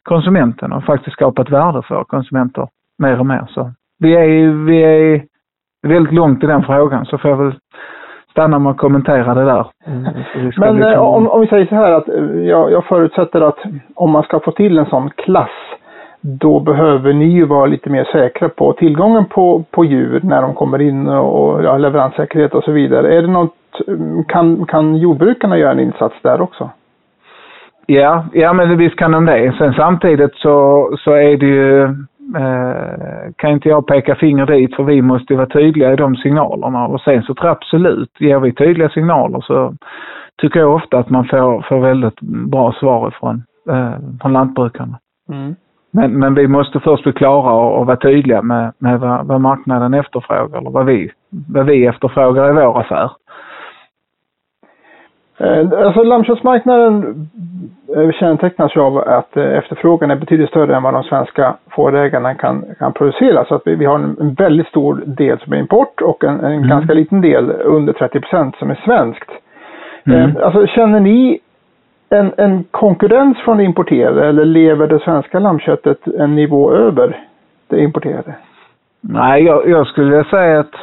[0.03, 3.47] konsumenten och faktiskt skapa ett värde för konsumenter mer och mer.
[3.49, 5.25] Så vi är, vi är
[5.83, 7.55] väldigt långt i den frågan så får jag väl
[8.31, 9.67] stanna med att kommentera det där.
[9.87, 10.13] Mm.
[10.57, 13.59] Men eh, om, om vi säger så här att eh, jag, jag förutsätter att
[13.95, 15.51] om man ska få till en sån klass
[16.23, 20.55] då behöver ni ju vara lite mer säkra på tillgången på, på djur när de
[20.55, 23.15] kommer in och ja, leveranssäkerhet och så vidare.
[23.15, 23.55] Är det något,
[24.29, 26.71] kan, kan jordbrukarna göra en insats där också?
[27.87, 29.55] Ja, ja men visst kan de det.
[29.59, 31.83] Sen samtidigt så, så är det ju,
[32.37, 36.87] eh, kan inte jag peka finger dit för vi måste vara tydliga i de signalerna
[36.87, 39.75] och sen så tror jag absolut, ger vi tydliga signaler så
[40.43, 44.99] tycker jag ofta att man får, får väldigt bra svar ifrån eh, från lantbrukarna.
[45.29, 45.55] Mm.
[45.95, 49.41] Men, men vi måste först bli klara och, och vara tydliga med, med vad, vad,
[49.41, 51.11] marknaden efterfrågar eller vad vi,
[51.49, 53.11] vad vi efterfrågar i vår affär.
[55.39, 57.29] Eh, alltså lammköttsmarknaden
[57.97, 62.35] eh, kännetecknas ju av att eh, efterfrågan är betydligt större än vad de svenska fårägarna
[62.35, 63.45] kan, kan producera.
[63.45, 66.41] Så att vi, vi har en, en väldigt stor del som är import och en,
[66.41, 66.69] en mm.
[66.69, 69.31] ganska liten del, under 30 procent, som är svenskt.
[70.07, 70.37] Mm.
[70.43, 71.39] Alltså känner ni
[72.13, 77.25] en, en konkurrens från det importerade eller lever det svenska lammköttet en nivå över
[77.69, 78.35] det importerade?
[79.01, 80.75] Nej, jag, jag skulle säga att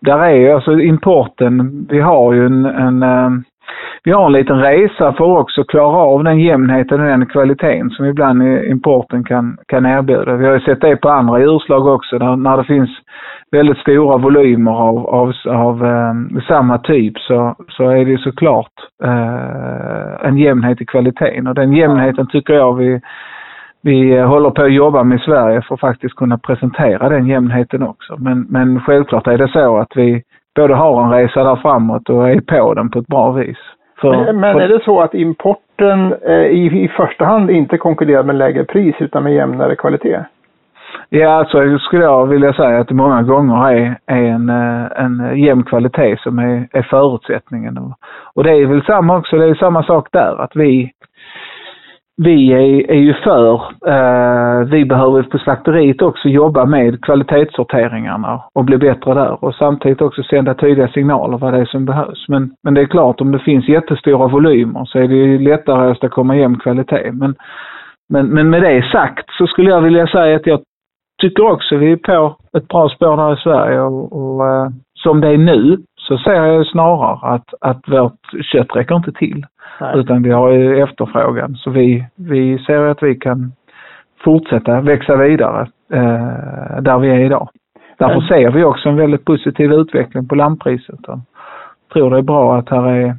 [0.00, 3.30] där är ju alltså importen, vi har ju en, en eh,
[4.04, 7.90] vi har en liten resa för att också klara av den jämnheten och den kvaliteten
[7.90, 10.36] som ibland importen kan, kan erbjuda.
[10.36, 12.90] Vi har ju sett det på andra djurslag också, där, när det finns
[13.50, 18.72] väldigt stora volymer av, av, av eh, samma typ så, så är det såklart
[19.04, 23.00] eh, en jämnhet i kvaliteten och den jämnheten tycker jag vi,
[23.82, 27.82] vi håller på att jobba med i Sverige för att faktiskt kunna presentera den jämnheten
[27.82, 28.16] också.
[28.18, 30.22] Men, men självklart är det så att vi
[30.54, 33.58] både har en resa där framåt och är på den på ett bra vis.
[34.00, 38.22] För, men, men är det så att importen eh, i, i första hand inte konkurrerar
[38.22, 40.24] med lägre pris utan med jämnare kvalitet?
[41.08, 45.38] Ja, alltså skulle jag vilja säga att det många gånger är, är en, eh, en
[45.38, 47.94] jämn kvalitet som är, är förutsättningen.
[48.34, 50.92] Och det är väl samma också, det är samma sak där, att vi,
[52.16, 53.54] vi är, är ju för,
[53.86, 60.02] eh, vi behöver på slakteriet också jobba med kvalitetssorteringarna och bli bättre där och samtidigt
[60.02, 62.28] också sända tydliga signaler vad det är som behövs.
[62.28, 65.86] Men, men det är klart, om det finns jättestora volymer så är det ju lättare
[65.86, 67.12] att åstadkomma jämn kvalitet.
[67.12, 67.34] Men,
[68.08, 70.60] men, men med det sagt så skulle jag vilja säga att jag
[71.22, 75.20] tycker också vi är på ett bra spår här i Sverige och, och eh, som
[75.20, 79.46] det är nu så ser jag snarare att, att vårt kött räcker inte till.
[79.80, 79.98] Nej.
[79.98, 81.56] Utan vi har ju efterfrågan.
[81.56, 83.52] Så vi, vi ser att vi kan
[84.24, 87.48] fortsätta växa vidare eh, där vi är idag.
[87.98, 88.28] Därför mm.
[88.28, 91.08] ser vi också en väldigt positiv utveckling på lammpriset.
[91.08, 91.18] Och
[91.92, 93.16] tror det är bra att här är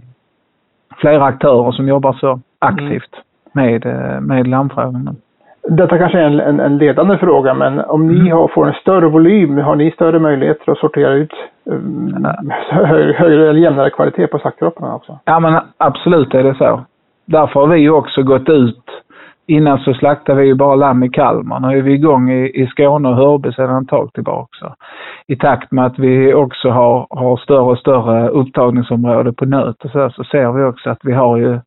[0.97, 3.15] flera aktörer som jobbar så aktivt
[3.55, 3.71] mm.
[3.71, 5.15] med, eh, med lammfrågorna.
[5.67, 8.31] Detta kanske är en, en, en, ledande fråga, men om ni mm.
[8.31, 11.33] har, får en större volym, har ni större möjligheter att sortera ut
[11.65, 12.27] um,
[12.69, 15.19] högre eller jämnare kvalitet på slaktkropparna också?
[15.25, 16.81] Ja, men absolut är det så.
[17.25, 18.83] Därför har vi ju också gått ut.
[19.47, 21.59] Innan så slaktade vi ju bara lamm i Kalmar.
[21.59, 24.75] Nu är vi igång i, i Skåne och Hörby sedan ett tag tillbaka.
[25.27, 29.91] I takt med att vi också har, har större och större upptagningsområde på nöt och
[29.91, 31.59] så, så ser vi också att vi har ju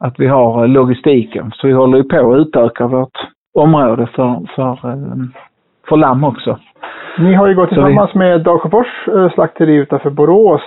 [0.00, 1.52] att vi har eh, logistiken.
[1.54, 3.18] Så vi håller ju på att utöka vårt
[3.54, 5.16] område för, för, eh,
[5.88, 6.58] för lamm också.
[7.18, 8.18] Ni har ju gått tillsammans vi...
[8.18, 10.62] med Dalsjöfors eh, slakteri utanför Borås.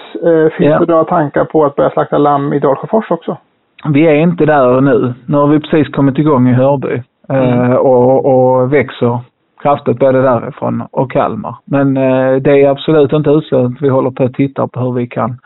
[0.57, 0.79] Finns ja.
[0.79, 3.37] det några tankar på att börja slakta lamm i Dalsjöfors också?
[3.93, 5.13] Vi är inte där nu.
[5.25, 7.77] Nu har vi precis kommit igång i Hörby mm.
[7.77, 9.19] och, och växer
[9.61, 11.55] kraftigt både därifrån och Kalmar.
[11.65, 11.93] Men
[12.43, 13.81] det är absolut inte uteslutet.
[13.81, 15.37] Vi håller på att titta på hur vi kan,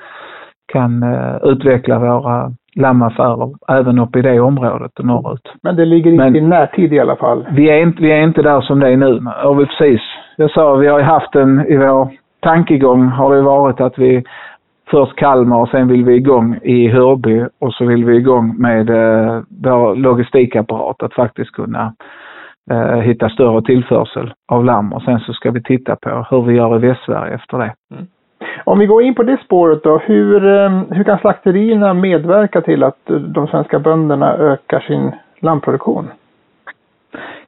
[0.74, 1.04] kan
[1.43, 5.53] utveckla våra lammaffärer även uppe i det området och norrut.
[5.61, 7.47] Men det ligger inte i närtid i alla fall?
[7.51, 9.21] Vi är, inte, vi är inte där som det är nu.
[9.45, 10.01] Och vi precis,
[10.38, 12.09] jag sa, vi har ju haft en, i vår
[12.39, 14.23] tankegång har det varit att vi
[14.91, 18.89] först Kalmar och sen vill vi igång i Hörby och så vill vi igång med
[18.89, 21.93] eh, vår logistikapparat att faktiskt kunna
[22.71, 26.53] eh, hitta större tillförsel av lamm och sen så ska vi titta på hur vi
[26.53, 27.73] gör i Västsverige efter det.
[27.91, 28.07] Mm.
[28.67, 32.84] Om vi går in på det spåret då, hur, eh, hur kan slakterierna medverka till
[32.84, 36.08] att eh, de svenska bönderna ökar sin lammproduktion?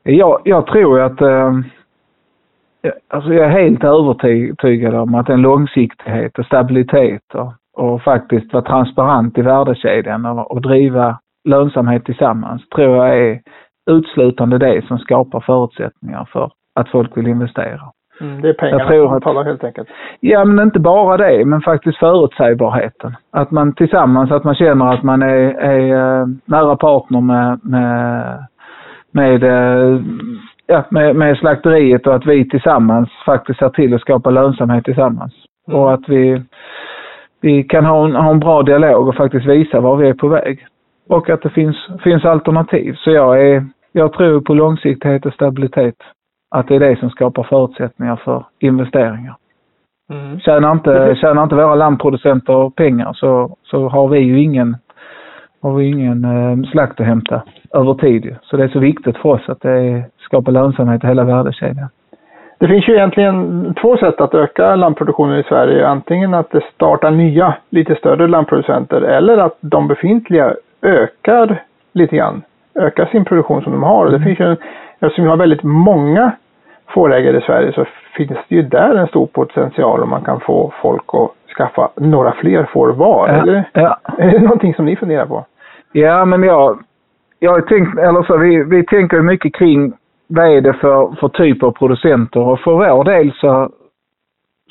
[0.04, 1.54] Jag, jag tror att eh,
[3.08, 8.64] alltså jag är helt övertygad om att en långsiktighet och stabilitet och, och faktiskt vara
[8.64, 13.42] transparent i värdekedjan och, och driva lönsamhet tillsammans tror jag är
[13.90, 17.82] uteslutande det som skapar förutsättningar för att folk vill investera.
[18.22, 19.88] Mm, det är pengarna jag tror som talar helt enkelt.
[20.20, 23.16] Ja, men inte bara det, men faktiskt förutsägbarheten.
[23.32, 28.46] Att man tillsammans, att man känner att man är, är uh, nära partner med, med,
[29.12, 30.02] med, uh,
[30.68, 35.34] ja, med, med slakteriet och att vi tillsammans faktiskt ser till att skapa lönsamhet tillsammans.
[35.68, 35.80] Mm.
[35.80, 36.42] Och att vi,
[37.42, 40.28] vi kan ha en, ha en bra dialog och faktiskt visa var vi är på
[40.28, 40.66] väg.
[41.10, 42.94] Och att det finns, finns alternativ.
[42.94, 45.96] Så jag, är, jag tror på långsiktighet och stabilitet
[46.50, 49.36] att det är det som skapar förutsättningar för investeringar.
[50.10, 50.40] Mm.
[50.40, 54.78] Tjänar, inte, tjänar inte våra landproducenter pengar så, så har vi ju ingen,
[55.62, 57.42] har vi ingen eh, slakt att hämta
[57.74, 58.36] över tid.
[58.42, 61.90] Så det är så viktigt för oss att det skapar lönsamhet i hela värdekedjan.
[62.60, 65.88] Det finns ju egentligen två sätt att öka lammproduktionen i Sverige.
[65.88, 72.42] Antingen att det startar nya, lite större lammproducenter eller att de befintliga ökar lite grann
[72.76, 74.06] öka sin produktion som de har.
[74.06, 74.58] Och det finns ju en,
[75.00, 76.32] eftersom vi har väldigt många
[76.88, 77.86] fårägare i Sverige så
[78.18, 82.32] finns det ju där en stor potential om man kan få folk att skaffa några
[82.32, 83.28] fler får var.
[83.28, 83.70] Ja, Eller?
[83.74, 84.00] ja.
[84.18, 85.46] Är det någonting som ni funderar på?
[85.92, 86.80] Ja, men jag,
[87.40, 89.94] jag har tänkt, eller så, vi, vi tänker mycket kring
[90.28, 93.70] vad är det för, för typ av producenter och för vår del så,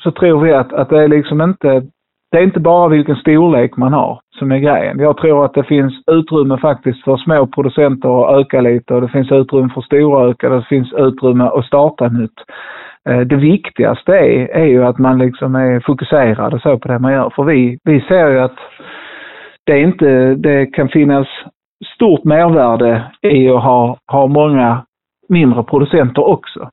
[0.03, 1.83] så tror vi att, att det är liksom inte,
[2.31, 4.99] det är inte bara vilken storlek man har som är grejen.
[4.99, 9.07] Jag tror att det finns utrymme faktiskt för små producenter att öka lite och det
[9.07, 12.39] finns utrymme för stora ökare, det finns utrymme att starta nytt.
[13.09, 16.99] Eh, det viktigaste är, är ju att man liksom är fokuserad och så på det
[16.99, 17.29] man gör.
[17.35, 18.57] För vi, vi ser ju att
[19.65, 21.27] det, är inte, det kan finnas
[21.95, 24.83] stort mervärde i att ha, ha många
[25.29, 26.69] mindre producenter också.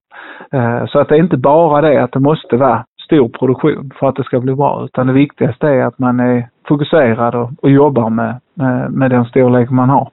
[0.52, 4.08] Eh, så att det är inte bara det att det måste vara stor produktion för
[4.08, 7.70] att det ska bli bra, utan det viktigaste är att man är fokuserad och, och
[7.70, 10.10] jobbar med, med, med den storlek man har.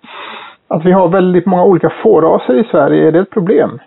[0.67, 3.79] Att vi har väldigt många olika fåraser i Sverige, är det ett problem?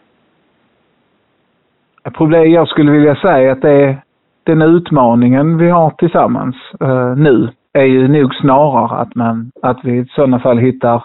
[2.16, 3.96] Problem, jag skulle vilja säga att det är
[4.44, 9.98] den utmaningen vi har tillsammans eh, nu är ju nog snarare att man, att vi
[9.98, 11.04] i sådana fall hittar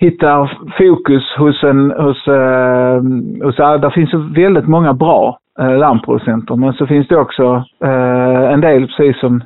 [0.00, 3.02] hittar fokus hos en, hos, eh,
[3.44, 8.60] hos, där finns väldigt många bra eh, lammproducenter men så finns det också eh, en
[8.60, 9.42] del precis som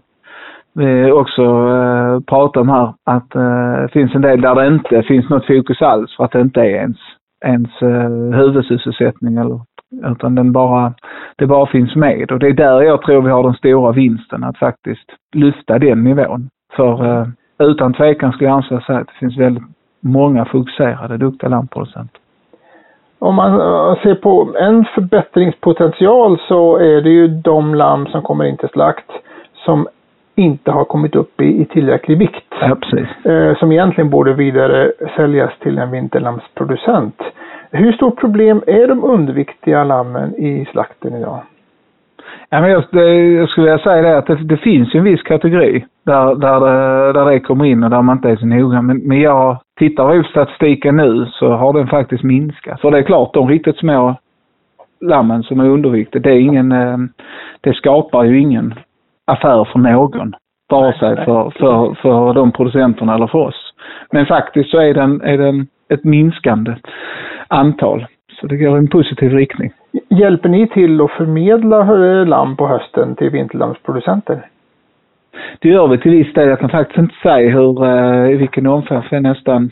[0.75, 5.03] vi också eh, pratar om här att eh, det finns en del där det inte
[5.03, 6.99] finns något fokus alls för att det inte är ens,
[7.45, 9.61] ens eh, huvudsysselsättning eller
[10.03, 10.95] utan den bara,
[11.37, 12.33] det bara finns med.
[12.33, 16.05] Och det är där jag tror vi har den stora vinsten, att faktiskt lyfta den
[16.05, 16.49] nivån.
[16.77, 17.27] För eh,
[17.59, 19.65] utan tvekan skulle jag anse att det finns väldigt
[20.01, 22.21] många fokuserade, duktiga lantproducenter.
[23.25, 28.45] Om man eh, ser på en förbättringspotential så är det ju de lamm som kommer
[28.45, 29.11] in till slakt
[29.55, 29.89] som
[30.35, 32.55] inte har kommit upp i, i tillräcklig vikt.
[32.61, 32.77] Ja.
[33.31, 37.23] Eh, som egentligen borde vidare säljas till en vinterlammsproducent.
[37.71, 41.41] Hur stort problem är de underviktiga lammen i slakten idag?
[42.51, 42.85] Ja, men jag,
[43.33, 46.61] jag skulle vilja säga det att det, det finns ju en viss kategori där, där,
[46.61, 48.83] det, där det kommer in och där man inte är så noga.
[48.83, 52.81] Men, men jag tittar vi på statistiken nu så har den faktiskt minskat.
[52.81, 54.17] För det är klart, de riktigt små
[55.01, 56.99] lammen som är underviktiga, det är ingen, eh,
[57.61, 58.75] det skapar ju ingen
[59.27, 60.35] affär för någon.
[60.71, 63.75] Vare sig för, för, för de producenterna eller för oss.
[64.13, 66.75] Men faktiskt så är den, är den ett minskande
[67.49, 68.07] antal.
[68.41, 69.73] Så det går i en positiv riktning.
[70.09, 74.47] Hjälper ni till att förmedla eh, lamm på hösten till vinterlammsproducenter?
[75.59, 76.49] Det gör vi till viss del.
[76.49, 79.09] Jag kan faktiskt inte säga hur, eh, i vilken omfattning.
[79.11, 79.71] Jag nästan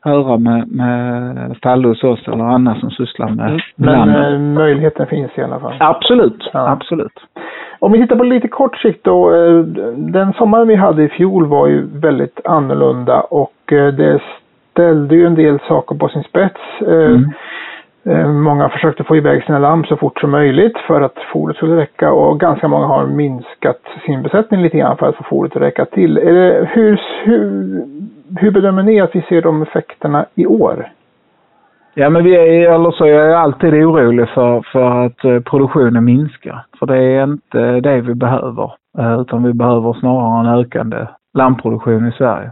[0.00, 4.32] höra med, med Falle hos oss eller andra som sysslar med Men lammen.
[4.32, 5.74] eh, möjligheten finns i alla fall.
[5.80, 6.68] Absolut, Ja.
[6.70, 7.20] absolut.
[7.78, 9.30] Om vi tittar på lite kort sikt då.
[9.96, 14.20] Den sommaren vi hade i fjol var ju väldigt annorlunda och det
[14.70, 16.60] ställde ju en del saker på sin spets.
[16.80, 17.30] Mm.
[18.08, 21.76] Eh, många försökte få iväg sina lamm så fort som möjligt för att fodret skulle
[21.76, 25.62] räcka och ganska många har minskat sin besättning lite grann för att få fodret att
[25.62, 26.14] räcka till.
[26.14, 27.84] Det, hur, hur,
[28.38, 30.88] hur bedömer ni att vi ser de effekterna i år?
[31.94, 36.04] Ja, men vi är, eller så jag är alltid orolig för, för att eh, produktionen
[36.04, 36.64] minskar.
[36.78, 38.72] För det är inte det vi behöver.
[38.98, 42.50] Eh, utan vi behöver snarare en ökande lammproduktion i Sverige.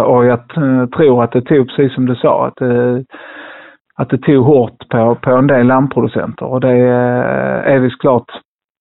[0.00, 0.40] Och jag
[0.96, 3.04] tror att det tog, precis som du sa, att det,
[3.96, 6.46] att det tog hårt på, på en del lammproducenter.
[6.46, 8.30] Och det eh, är vi såklart,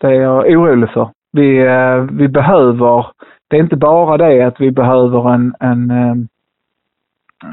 [0.02, 1.10] det är jag orolig för.
[1.32, 3.06] Vi, eh, vi behöver,
[3.50, 5.92] det är inte bara det att vi behöver en, en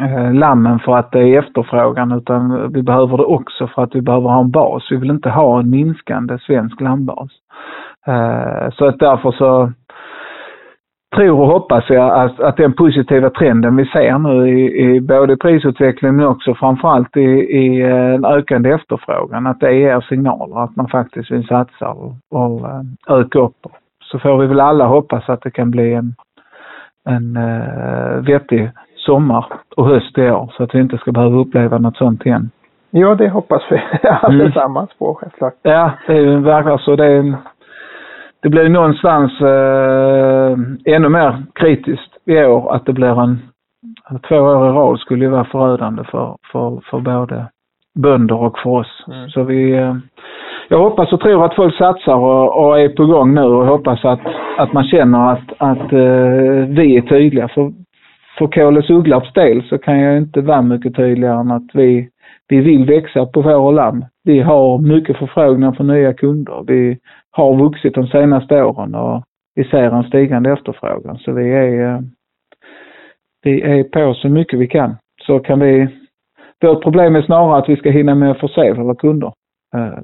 [0.00, 4.00] eh, lammen för att det är efterfrågan utan vi behöver det också för att vi
[4.00, 4.88] behöver ha en bas.
[4.90, 7.30] Vi vill inte ha en minskande svensk lammbas.
[8.72, 9.72] Så att därför så
[11.16, 15.36] tror och hoppas jag att, att den positiva trenden vi ser nu i, i både
[15.36, 20.76] prisutvecklingen men också framförallt i, i eh, en ökande efterfrågan, att det ger signaler att
[20.76, 23.66] man faktiskt vill satsa och, och eh, öka upp.
[24.04, 26.14] Så får vi väl alla hoppas att det kan bli en,
[27.08, 29.46] en uh, vettig sommar
[29.76, 32.50] och höst i år så att vi inte ska behöva uppleva något sånt igen.
[32.90, 35.54] Ja, det hoppas vi allesammans på självklart.
[35.62, 36.96] Ja, det verkligen så.
[36.96, 37.36] Det, är en,
[38.42, 40.58] det blir någonstans eh,
[40.94, 43.38] ännu mer kritiskt i år att det blir en
[44.28, 47.46] två år i rad skulle ju vara förödande för, för, för både
[47.94, 49.04] bönder och för oss.
[49.08, 49.28] Mm.
[49.28, 49.96] Så vi, eh,
[50.68, 54.04] jag hoppas och tror att folk satsar och, och är på gång nu och hoppas
[54.04, 54.20] att,
[54.58, 57.48] att man känner att, att eh, vi är tydliga.
[57.48, 57.72] För,
[58.38, 62.08] för Koles Ugglarps del så kan jag inte vara mycket tydligare än att vi,
[62.48, 64.04] vi vill växa på vår lamm.
[64.24, 66.64] Vi har mycket förfrågningar från nya kunder.
[66.66, 66.98] Vi
[67.30, 69.22] har vuxit de senaste åren och
[69.54, 71.18] vi ser en stigande efterfrågan.
[71.18, 72.00] Så vi är, eh,
[73.42, 74.96] vi är på så mycket vi kan.
[75.26, 75.88] så kan vi...
[76.60, 79.32] Vårt problem är snarare att vi ska hinna med att förse våra kunder
[79.74, 79.98] eh,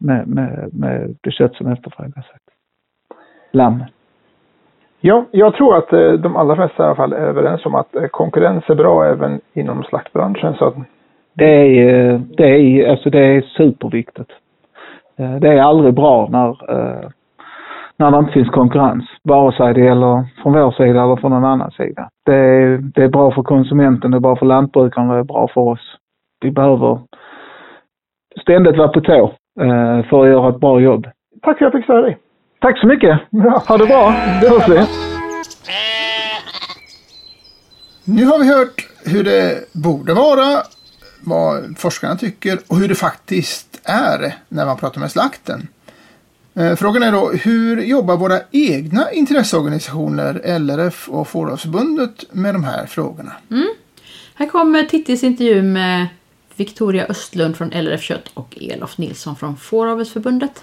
[0.00, 2.26] med, med, med det kött som efterfrågas.
[3.52, 3.84] Lamm.
[5.00, 7.94] Ja, jag tror att eh, de allra flesta i alla fall är överens om att
[8.10, 10.54] konkurrens är bra även inom slaktbranschen.
[10.54, 10.74] Så att...
[11.34, 14.30] det, är, det, är, alltså det är superviktigt.
[15.16, 16.56] Det är aldrig bra när
[18.02, 19.04] när det inte finns konkurrens.
[19.22, 22.08] Vare sig det gäller från vår sida eller från någon annan sida.
[22.26, 25.48] Det är, det är bra för konsumenten, det är bra för lantbrukaren, det är bra
[25.54, 25.96] för oss.
[26.40, 26.98] Vi behöver
[28.40, 29.24] ständigt vara på tå
[29.60, 31.06] eh, för att göra ett bra jobb.
[31.42, 32.18] Tack för att jag fick störa dig.
[32.60, 33.20] Tack så mycket.
[33.30, 33.62] Ja.
[33.68, 34.14] Ha det bra.
[34.40, 34.78] Det hörs vi.
[38.16, 38.78] Nu har vi hört
[39.12, 39.44] hur det
[39.88, 40.48] borde vara,
[41.24, 45.68] vad forskarna tycker och hur det faktiskt är när man pratar med slakten.
[46.54, 52.86] Eh, frågan är då, hur jobbar våra egna intresseorganisationer, LRF och Fåravsförbundet med de här
[52.86, 53.32] frågorna?
[53.50, 53.68] Mm.
[54.34, 56.06] Här kommer Tittis intervju med
[56.56, 60.62] Victoria Östlund från LRF Kött och Elof Nilsson från Fåravelsförbundet.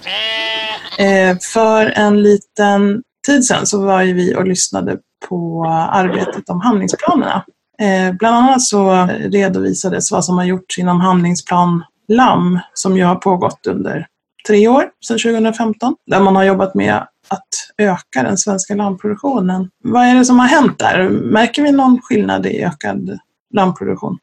[1.00, 4.98] Eh, för en liten tid sedan så var ju vi och lyssnade
[5.30, 7.46] på arbetet om handlingsplanerna.
[7.82, 13.16] Eh, bland annat så redovisades vad som har gjorts inom handlingsplan LAM som ju har
[13.16, 14.08] pågått under
[14.48, 16.96] tre år, sedan 2015, där man har jobbat med
[17.30, 19.70] att öka den svenska lammproduktionen.
[19.84, 21.10] Vad är det som har hänt där?
[21.10, 23.20] Märker vi någon skillnad i ökad
[23.54, 24.18] lammproduktion?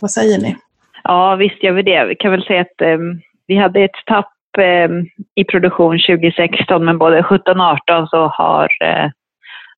[0.00, 0.56] Vad säger ni?
[1.04, 2.04] Ja, visst gör vi det.
[2.04, 2.98] Vi kan väl säga att eh,
[3.46, 4.90] vi hade ett tapp eh,
[5.34, 9.10] i produktion 2016, men både 17 och 18 så har, eh,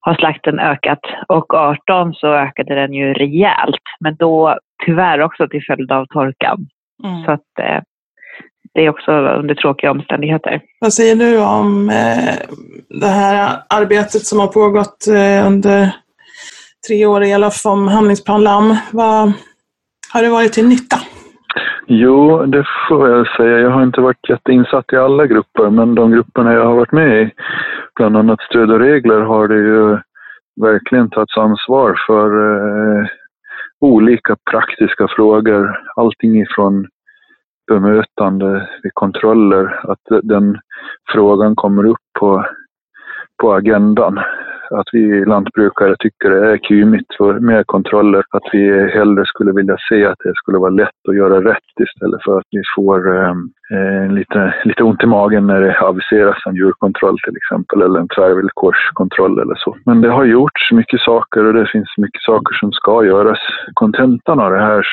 [0.02, 5.64] har slakten ökat och 18 så ökade den ju rejält, men då tyvärr också till
[5.66, 6.66] följd av torkan.
[7.04, 7.24] Mm.
[7.24, 7.82] Så att eh,
[8.74, 10.60] det är också under tråkiga omständigheter.
[10.80, 12.34] Vad säger du om eh,
[13.00, 15.94] det här arbetet som har pågått eh, under
[16.88, 18.76] tre år i alla fall om handlingsplan LAM?
[18.92, 19.32] Vad,
[20.12, 20.96] har det varit till nytta?
[21.86, 23.58] Jo, det får jag säga.
[23.58, 27.22] Jag har inte varit jätteinsatt i alla grupper, men de grupperna jag har varit med
[27.22, 27.30] i,
[27.96, 29.98] bland annat stöd och regler, har det ju
[30.60, 33.06] verkligen tagits ansvar för eh,
[33.80, 35.80] olika praktiska frågor.
[35.96, 36.88] Allting ifrån
[37.66, 40.58] bemötande vid kontroller, att den
[41.12, 42.46] frågan kommer upp på,
[43.42, 44.20] på agendan
[44.72, 48.24] att vi lantbrukare tycker det är kymigt för mer kontroller.
[48.30, 52.22] Att vi hellre skulle vilja se att det skulle vara lätt att göra rätt istället
[52.24, 56.56] för att vi får ehm, eh, lite, lite ont i magen när det aviseras en
[56.56, 59.76] djurkontroll till exempel eller en tvärvillkorskontroll eller så.
[59.86, 63.38] Men det har gjorts mycket saker och det finns mycket saker som ska göras.
[63.74, 64.86] Kontentan av det här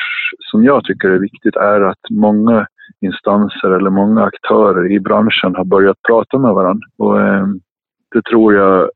[0.50, 2.66] som jag tycker är viktigt är att många
[3.00, 6.86] instanser eller många aktörer i branschen har börjat prata med varandra.
[6.98, 7.46] Och, eh,
[8.14, 8.90] det tror jag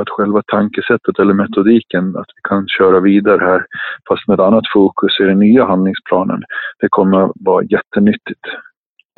[0.00, 3.66] att själva tankesättet eller metodiken, att vi kan köra vidare här
[4.08, 6.42] fast med ett annat fokus i den nya handlingsplanen,
[6.80, 8.44] det kommer att vara jättenyttigt.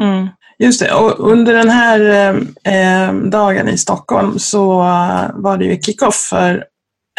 [0.02, 0.28] Mm.
[0.58, 2.30] Just det, och under den här
[2.64, 6.64] eh, dagen i Stockholm så eh, var det ju kick-off för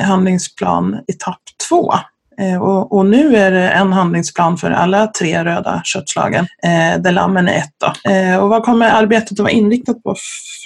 [0.01, 1.93] handlingsplan etapp två.
[2.41, 7.11] Eh, och, och, nu är det en handlingsplan för alla tre röda köttslagen, eh, där
[7.11, 7.75] lammen är ett.
[7.79, 8.11] Då.
[8.11, 10.15] Eh, och vad kommer arbetet att vara inriktat på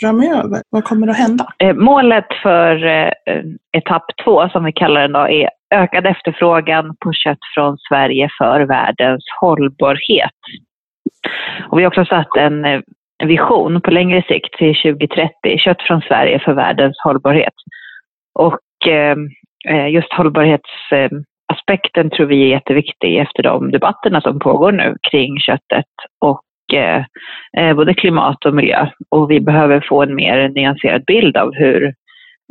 [0.01, 0.61] framöver?
[0.69, 1.47] Vad kommer att hända?
[1.57, 3.11] Eh, målet för eh,
[3.77, 8.61] etapp två, som vi kallar den, då, är ökad efterfrågan på kött från Sverige för
[8.61, 10.39] världens hållbarhet.
[11.69, 12.81] Och vi har också satt en eh,
[13.25, 17.53] vision på längre sikt till 2030, kött från Sverige för världens hållbarhet.
[18.33, 19.17] Och eh,
[19.69, 20.69] eh, just hållbarhets
[21.53, 25.85] aspekten tror vi är jätteviktig efter de debatterna som pågår nu kring köttet
[26.21, 27.03] och eh,
[27.57, 28.87] eh, både klimat och miljö.
[29.09, 31.93] Och vi behöver få en mer nyanserad bild av hur,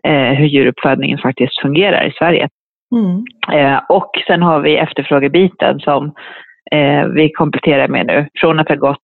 [0.04, 2.48] eh, hur djuruppfödningen faktiskt fungerar i Sverige.
[2.96, 3.24] Mm.
[3.52, 6.12] Eh, och sen har vi efterfrågebiten som
[6.70, 8.28] eh, vi kompletterar med nu.
[8.40, 8.98] Från att ha gått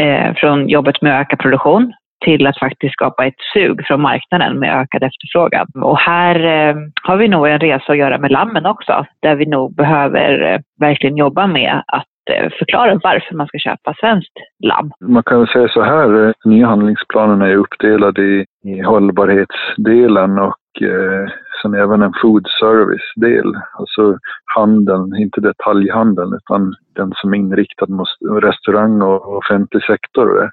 [0.00, 1.92] eh, från jobbet med att öka produktion
[2.24, 5.66] till att faktiskt skapa ett sug från marknaden med ökad efterfrågan.
[5.74, 9.46] Och här eh, har vi nog en resa att göra med lammen också, där vi
[9.46, 14.90] nog behöver eh, verkligen jobba med att eh, förklara varför man ska köpa svenskt lamm.
[15.00, 20.54] Man kan väl säga så här, eh, nya handlingsplanen är uppdelad i, i hållbarhetsdelen och
[20.82, 21.28] eh,
[21.62, 23.54] sen även en food service-del.
[23.78, 24.18] Alltså
[24.54, 28.08] handeln, inte detaljhandeln utan den som är inriktad mot
[28.42, 30.50] restaurang och offentlig sektor.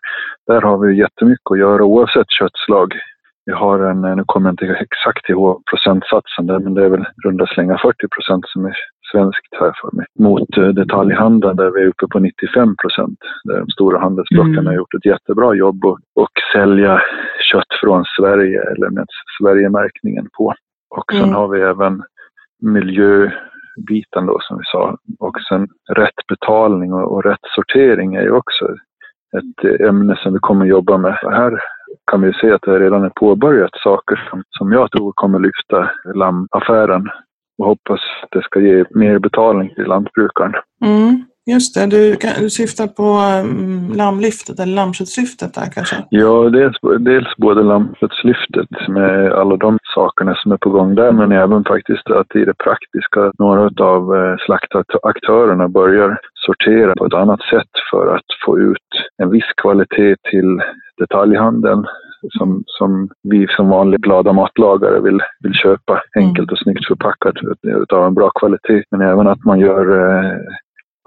[0.48, 2.94] Där har vi jättemycket att göra oavsett köttslag.
[3.46, 7.06] Vi har en, nu kommer jag inte exakt ihåg procentsatsen där, men det är väl
[7.26, 8.76] runda slänga 40 procent som är
[9.12, 10.06] svenskt här för mig.
[10.20, 13.20] Mot eh, detaljhandeln där vi är uppe på 95 procent.
[13.44, 14.66] Där de stora handelsblocken mm.
[14.66, 17.02] har gjort ett jättebra jobb och, och sälja
[17.52, 19.06] kött från Sverige eller med
[19.40, 20.54] Sverigemärkningen på.
[20.96, 21.36] Och sen mm.
[21.36, 22.04] har vi även
[22.62, 23.32] miljö
[23.88, 24.98] biten då som vi sa.
[25.20, 28.66] Och sen rätt betalning och, och rätt sortering är ju också
[29.38, 31.18] ett ämne som vi kommer jobba med.
[31.22, 31.60] Här
[32.12, 35.92] kan vi se att det redan är påbörjat saker som, som jag tror kommer lyfta
[36.16, 37.10] lammaffären
[37.58, 40.54] och hoppas att det ska ge mer betalning till lantbrukaren.
[40.86, 41.26] Mm.
[41.46, 43.08] Just det, du, du syftar på
[43.44, 45.96] um, lammlyftet eller lammköttslyftet där kanske?
[46.10, 51.32] Ja, dels, dels både lammköttslyftet med alla de sakerna som är på gång där men
[51.32, 57.42] även faktiskt att i det praktiska några av eh, slaktaktörerna börjar sortera på ett annat
[57.42, 60.62] sätt för att få ut en viss kvalitet till
[60.98, 61.86] detaljhandeln
[62.38, 66.02] som, som vi som vanliga glada matlagare vill, vill köpa.
[66.16, 68.84] Enkelt och snyggt förpackat utav en bra kvalitet.
[68.92, 70.38] Men även att man gör eh,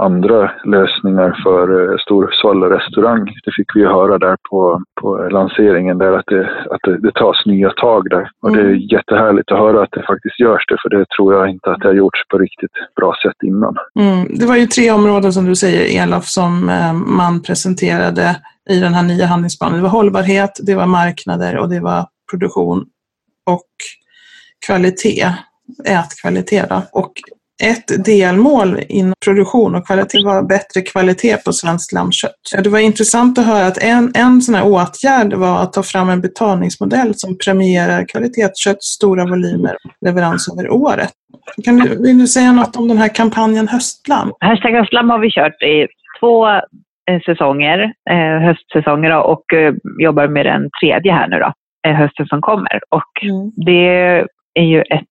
[0.02, 3.24] andra lösningar för eh, storsalig restaurang.
[3.44, 7.12] Det fick vi ju höra där på, på lanseringen där att, det, att det, det
[7.14, 8.30] tas nya tag där.
[8.42, 8.60] Och mm.
[8.60, 8.86] det är mm.
[8.90, 11.88] jättehärligt att höra att det faktiskt görs det för det tror jag inte att det
[11.88, 13.76] har gjorts på riktigt bra sätt innan.
[14.00, 14.38] Mm.
[14.38, 18.36] Det var ju tre områden som du säger Elof som eh, man presenterade
[18.70, 19.76] i den här nya handlingsplanen.
[19.76, 22.86] Det var hållbarhet, det var marknader och det var produktion
[23.46, 23.70] och
[24.66, 25.26] kvalitet,
[25.88, 26.68] ätkvalitet.
[26.68, 26.82] Då.
[26.92, 27.12] Och
[27.64, 32.64] ett delmål inom produktion och kvalitet var bättre kvalitet på svenskt lammkött.
[32.64, 36.08] Det var intressant att höra att en, en sån här åtgärd var att ta fram
[36.08, 41.10] en betalningsmodell som premierar kvalitetskött, stora volymer leverans över året.
[41.64, 44.32] Kan du, vill du säga något om den här kampanjen Höstlam?
[44.40, 45.86] Hashtag Höstlam har vi kört i
[46.20, 51.52] två eh, säsonger, eh, höstsäsonger och eh, jobbar med den tredje här nu då,
[51.92, 52.80] hösten som kommer.
[52.88, 53.52] Och mm.
[53.56, 55.08] det är ju ett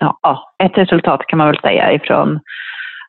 [0.00, 2.40] ja, ett resultat kan man väl säga ifrån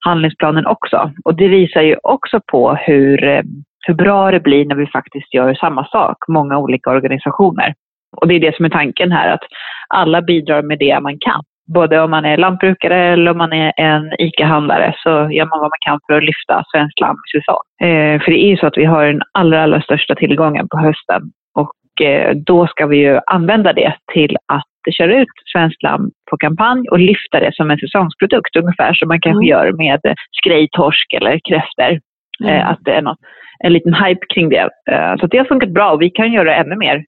[0.05, 1.11] handlingsplanen också.
[1.25, 3.41] Och det visar ju också på hur, eh,
[3.87, 7.73] hur bra det blir när vi faktiskt gör samma sak, många olika organisationer.
[8.17, 9.43] Och det är det som är tanken här, att
[9.87, 11.43] alla bidrar med det man kan.
[11.73, 15.71] Både om man är lantbrukare eller om man är en ICA-handlare så gör man vad
[15.71, 17.61] man kan för att lyfta svenskt lamm i USA.
[17.83, 20.77] Eh, för det är ju så att vi har den allra, allra största tillgången på
[20.77, 21.21] hösten
[21.55, 26.37] och eh, då ska vi ju använda det till att köra ut svenskt lamm på
[26.37, 29.49] kampanj och lyfta det som en säsongsprodukt, ungefär som man kanske mm.
[29.49, 29.99] gör med
[30.31, 31.99] skrejtorsk eller kräftor.
[32.43, 32.55] Mm.
[32.55, 33.17] Eh, att det är något,
[33.63, 34.69] en liten hype kring det.
[34.91, 37.03] Eh, så det har funkat bra och vi kan göra ännu mer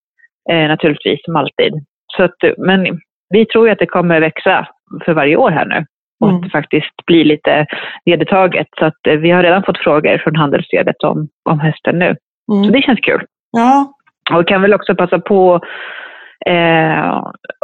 [0.51, 1.73] eh, naturligtvis, som alltid.
[2.17, 2.99] Så att, men
[3.29, 4.67] vi tror att det kommer växa
[5.05, 5.85] för varje år här nu
[6.19, 6.35] och mm.
[6.35, 7.65] att det faktiskt blir lite
[8.05, 8.67] vedertaget.
[8.79, 12.15] Så att vi har redan fått frågor från handelsstödet om, om hösten nu.
[12.51, 12.63] Mm.
[12.63, 13.25] Så det känns kul.
[13.51, 13.93] Ja.
[14.31, 15.59] Och vi kan väl också passa på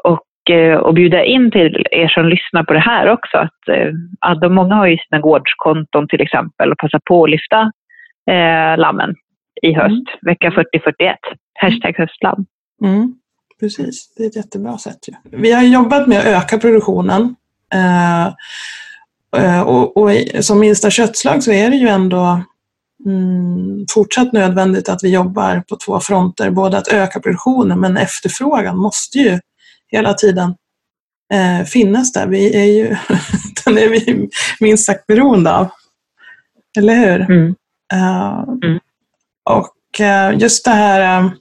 [0.04, 3.38] och, eh, och bjuda in till er som lyssnar på det här också.
[3.38, 7.72] Att, eh, att många har ju sina gårdskonton till exempel och passar på att lyfta
[8.32, 9.16] eh, lammen
[9.62, 10.06] i höst, mm.
[10.22, 11.16] vecka 40-41.
[11.54, 12.46] Hashtag höstlamm.
[12.86, 13.16] Mm.
[13.60, 15.08] Precis, det är ett jättebra sätt.
[15.08, 15.14] Ju.
[15.38, 17.36] Vi har jobbat med att öka produktionen.
[17.74, 20.10] Eh, och, och,
[20.40, 22.42] som minsta köttslag så är det ju ändå
[23.06, 26.52] mm, fortsatt nödvändigt att vi jobbar på två fronter.
[26.52, 29.40] Både att öka produktionen men efterfrågan måste ju
[29.92, 30.56] hela tiden
[31.34, 32.28] eh, finnas där.
[32.28, 32.88] Vi är ju,
[33.66, 34.30] den är vi
[34.60, 35.70] minst sagt beroende av.
[36.78, 37.22] Eller hur?
[37.22, 37.56] Mm.
[37.94, 38.80] Uh, mm.
[39.50, 41.32] Och uh, just det här uh,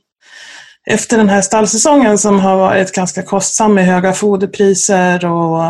[0.91, 5.63] efter den här stallsäsongen som har varit ganska kostsam med höga foderpriser och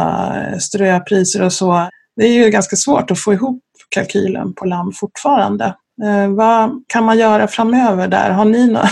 [0.62, 1.88] ströpriser och så.
[2.16, 5.64] Det är ju ganska svårt att få ihop kalkylen på lamm fortfarande.
[6.04, 8.30] Eh, vad kan man göra framöver där?
[8.30, 8.86] Har ni några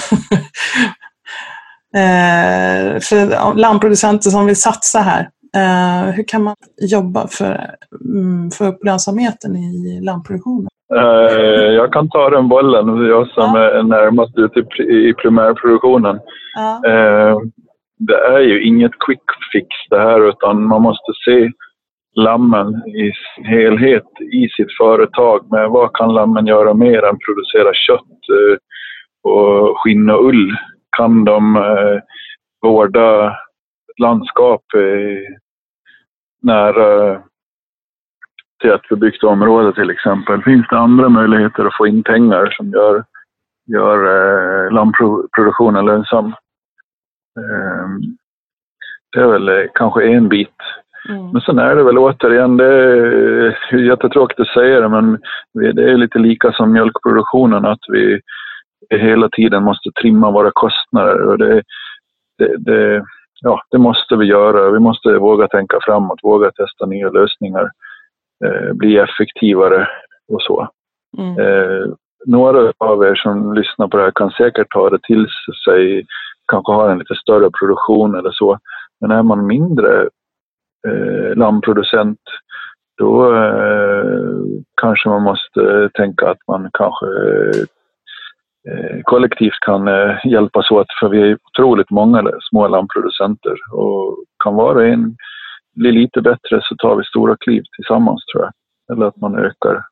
[1.96, 5.28] eh, för lammproducenter som vill satsa här?
[5.56, 6.54] Eh, hur kan man
[6.90, 7.74] jobba för
[8.04, 10.68] mm, att få upp lönsamheten i lammproduktionen?
[10.94, 13.70] Eh, jag kan ta den bollen, jag som ja.
[13.70, 16.20] är närmast ute i primärproduktionen.
[16.54, 16.80] Ja.
[16.86, 17.38] Eh,
[17.98, 19.22] det är ju inget quick
[19.52, 21.50] fix det här utan man måste se
[22.14, 27.74] lammen i sin helhet i sitt företag med vad kan lammen göra mer än producera
[27.74, 28.00] kött
[28.30, 28.58] eh,
[29.30, 30.56] och skinn och ull?
[30.96, 32.00] Kan de eh,
[32.62, 33.36] vårda
[33.98, 35.34] landskap eh,
[36.42, 37.22] nära
[38.62, 40.42] tätbebyggt område till exempel?
[40.42, 43.04] Finns det andra möjligheter att få in pengar som gör,
[43.66, 46.34] gör eh, lammproduktionen lönsam?
[47.38, 48.00] Ehm,
[49.12, 50.56] det är väl kanske en bit
[51.08, 51.30] Mm.
[51.32, 55.18] Men sen är det väl återigen, det är jättetråkigt att säga det, men
[55.74, 58.20] det är lite lika som mjölkproduktionen, att vi
[58.90, 61.20] hela tiden måste trimma våra kostnader.
[61.28, 61.62] Och det,
[62.38, 63.04] det, det,
[63.40, 64.70] ja, det måste vi göra.
[64.70, 67.70] Vi måste våga tänka framåt, våga testa nya lösningar,
[68.44, 69.88] eh, bli effektivare
[70.32, 70.68] och så.
[71.18, 71.38] Mm.
[71.38, 71.86] Eh,
[72.26, 75.26] några av er som lyssnar på det här kan säkert ta det till
[75.64, 76.06] sig,
[76.52, 78.58] kanske ha en lite större produktion eller så.
[79.00, 80.08] Men är man mindre
[80.88, 82.20] eh, lammproducent
[82.98, 84.12] då eh,
[84.80, 87.06] kanske man måste tänka att man kanske
[88.68, 94.54] eh, kollektivt kan eh, hjälpas åt för vi är otroligt många små lammproducenter och kan
[94.54, 95.16] var och en
[95.74, 98.52] bli lite bättre så tar vi stora kliv tillsammans tror jag.
[98.92, 99.82] Eller att man ökar,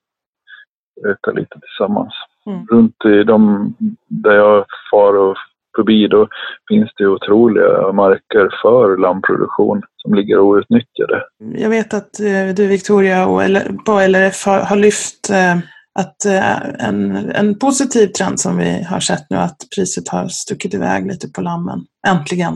[1.06, 2.14] ökar lite tillsammans.
[2.46, 2.66] Mm.
[2.66, 3.74] Runt i de
[4.08, 5.36] där jag far och
[5.76, 6.28] förbi då
[6.68, 11.22] finns det otroliga marker för lammproduktion som ligger outnyttjade.
[11.38, 13.40] Jag vet att eh, du Victoria och
[13.86, 15.56] på LRF har, lyft eh,
[15.98, 20.74] att eh, en, en positiv trend som vi har sett nu att priset har stuckit
[20.74, 21.78] iväg lite på lammen.
[22.08, 22.54] Äntligen!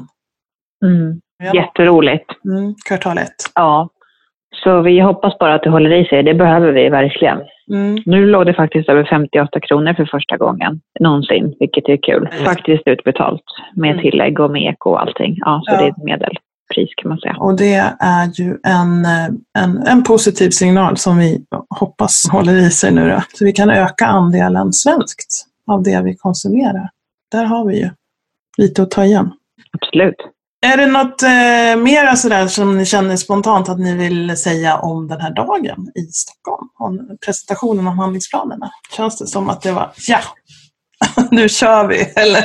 [0.84, 1.20] Mm.
[1.54, 2.30] Jätteroligt!
[2.44, 3.40] Mm, kvartal ett.
[3.54, 3.88] Ja.
[4.64, 6.22] Så vi hoppas bara att det håller i sig.
[6.22, 7.38] Det behöver vi verkligen.
[7.70, 8.02] Mm.
[8.06, 12.28] Nu låg det faktiskt över 58 kronor för första gången någonsin, vilket är kul.
[12.32, 12.44] Mm.
[12.44, 13.42] Faktiskt utbetalt
[13.74, 14.02] med mm.
[14.02, 15.36] tillägg och med eko och allting.
[15.40, 15.78] Ja, så ja.
[15.78, 17.36] det är ett medelpris kan man säga.
[17.38, 19.04] Och det är ju en,
[19.58, 21.40] en, en positiv signal som vi
[21.80, 23.22] hoppas håller i sig nu då.
[23.34, 26.90] Så vi kan öka andelen svenskt av det vi konsumerar.
[27.32, 27.90] Där har vi ju
[28.58, 29.30] lite att ta igen.
[29.72, 30.16] Absolut.
[30.66, 35.08] Är det något eh, mer sådär som ni känner spontant att ni vill säga om
[35.08, 36.68] den här dagen i Stockholm?
[36.78, 38.66] Om presentationen av handlingsplanerna?
[38.96, 40.18] Känns det som att det var ja,
[41.30, 42.42] nu kör vi, eller?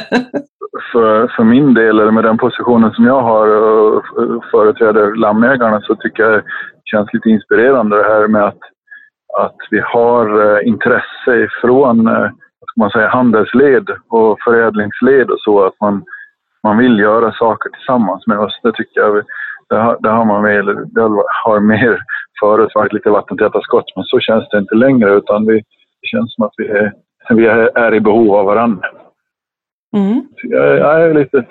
[0.91, 5.15] För, för min del, eller med den positionen som jag har eh, och eh, företräder
[5.15, 6.43] lammägarna, så tycker jag det
[6.85, 8.63] känns lite inspirerande det här med att,
[9.39, 15.39] att vi har eh, intresse från eh, vad ska man säga, handelsled och förädlingsled och
[15.39, 15.65] så.
[15.65, 16.03] Att man
[16.63, 18.59] man vill göra saker tillsammans med oss.
[18.63, 19.23] Det tycker jag,
[19.69, 20.63] det har, det har man mer,
[20.95, 21.01] det
[21.43, 21.99] har mer
[22.39, 25.53] förut varit lite vattentäta skott, men så känns det inte längre utan vi,
[26.01, 26.93] det känns som att vi är,
[27.29, 27.45] vi
[27.75, 28.87] är i behov av varandra.
[29.95, 30.21] Mm.
[30.43, 31.45] Jag, jag, är lite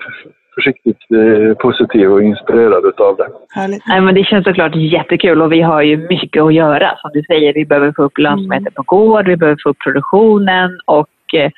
[0.55, 3.27] försiktigt eh, positiv och inspirerad utav det.
[3.49, 3.87] Härligt.
[3.87, 6.97] Nej, men det känns såklart jättekul och vi har ju mycket att göra.
[6.97, 10.79] Som du säger, vi behöver få upp lönsamheten på gård, vi behöver få upp produktionen
[10.85, 11.51] och eh,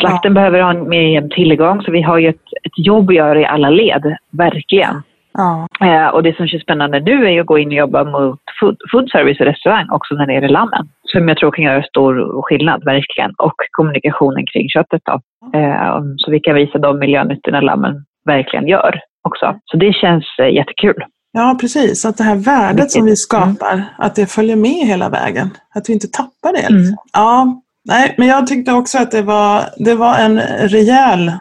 [0.00, 0.34] Slakten ja.
[0.34, 3.46] behöver ha en mer tillgång, så vi har ju ett, ett jobb att göra i
[3.46, 5.02] alla led, verkligen.
[5.32, 5.68] Ja.
[5.80, 8.40] Eh, och det som känns spännande nu är ju att gå in och jobba mot
[8.60, 10.88] food, food service och restaurang också när det gäller lammen.
[11.02, 13.30] Som jag tror kan göra stor skillnad, verkligen.
[13.38, 15.20] Och kommunikationen kring köttet då.
[15.58, 19.54] Eh, så vi kan visa de miljönyttorna lammen verkligen gör också.
[19.64, 21.04] Så det känns eh, jättekul.
[21.32, 22.04] Ja, precis.
[22.04, 23.84] Att det här värdet som vi skapar, mm.
[23.98, 25.50] att det följer med hela vägen.
[25.74, 26.58] Att vi inte tappar det.
[26.58, 26.76] Liksom.
[26.76, 26.96] Mm.
[27.12, 31.32] Ja, Nej, men jag tyckte också att det var, det var en rejäl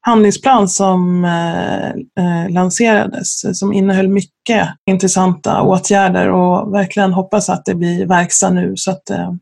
[0.00, 7.74] handlingsplan som eh, eh, lanserades som innehöll mycket intressanta åtgärder och verkligen hoppas att det
[7.74, 9.32] blir verkstad nu så att eh,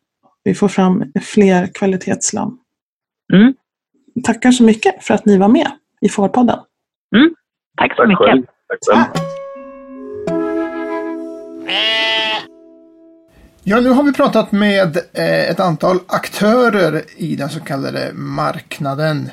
[0.44, 1.04] vi får fram
[1.34, 2.58] fler kvalitetslam.
[3.32, 3.54] Mm.
[4.24, 6.58] Tackar så mycket för att ni var med i Fårpodden.
[7.16, 7.34] Mm.
[7.76, 8.50] Tack så mycket.
[8.68, 9.40] Tack Tack.
[13.64, 19.30] Ja, nu har vi pratat med eh, ett antal aktörer i den så kallade marknaden.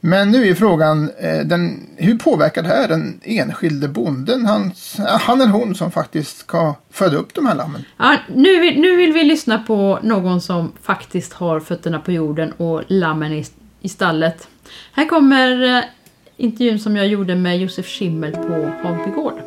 [0.00, 5.40] Men nu är frågan, eh, den, hur påverkar det här den enskilde bonden, hans, han
[5.40, 7.84] eller hon som faktiskt ska föda upp de här lammen?
[7.96, 12.52] Ja, nu, vill, nu vill vi lyssna på någon som faktiskt har fötterna på jorden
[12.52, 13.44] och lammen i,
[13.80, 14.48] i stallet.
[14.92, 15.84] Här kommer eh,
[16.36, 19.40] intervjun som jag gjorde med Josef Schimmel på Hagbygård.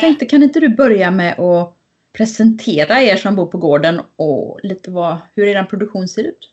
[0.00, 1.76] Tänkte, kan inte du börja med att
[2.12, 6.50] presentera er som bor på gården och lite vad, hur er produktion ser ut?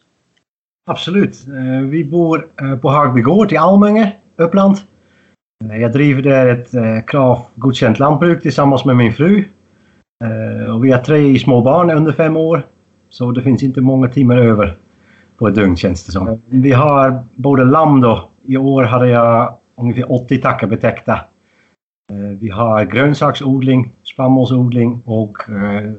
[0.89, 1.47] Absolut.
[1.47, 4.75] Eh, vi bor eh, på Hagby gård i Almänge, Uppland.
[5.65, 9.43] Eh, jag driver där ett krav godkänt lantbruk tillsammans med min fru.
[10.73, 12.65] Och vi har tre små barn under fem år.
[13.09, 14.77] Så det finns inte många timmar över
[15.37, 16.41] på ett dygn känns det som.
[16.45, 18.29] Vi har både lamm då.
[18.45, 21.19] I år hade jag ungefär 80 tackar betäckta.
[22.39, 25.91] Vi har grönsaksodling spannmålsodling och eh,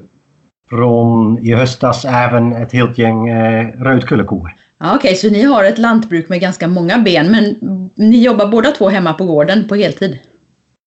[0.69, 4.51] från i höstas även ett helt gäng eh, rödkullekor.
[4.83, 7.55] Okej, okay, så ni har ett lantbruk med ganska många ben, men
[7.95, 10.19] ni jobbar båda två hemma på gården på heltid?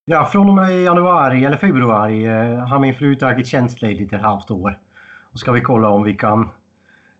[0.05, 4.51] Ja, från och med januari eller februari eh, har min fru tagit tjänstledigt ett halvt
[4.51, 4.79] år.
[5.33, 6.49] Och ska vi kolla om vi kan,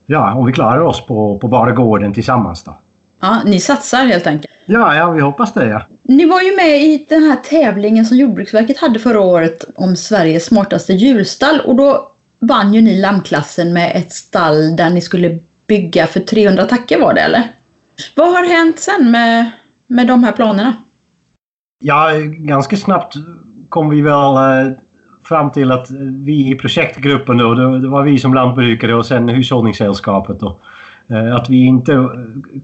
[0.07, 2.79] ja, om vi klarar oss på, på bara gården tillsammans då.
[3.23, 4.53] Ja, ni satsar helt enkelt?
[4.67, 5.69] Ja, ja vi hoppas det.
[5.69, 5.83] Ja.
[6.03, 10.45] Ni var ju med i den här tävlingen som Jordbruksverket hade förra året om Sveriges
[10.45, 16.07] smartaste djurstall och då vann ju ni lammklassen med ett stall där ni skulle bygga
[16.07, 17.43] för 300 tackor var det eller?
[18.15, 19.51] Vad har hänt sen med,
[19.87, 20.75] med de här planerna?
[21.85, 23.15] Ja, ganska snabbt
[23.69, 24.73] kom vi väl eh,
[25.25, 25.91] fram till att
[26.25, 30.61] vi i projektgruppen då, det var vi som lantbrukare och sen hushållningssällskapet då,
[31.35, 32.09] att vi inte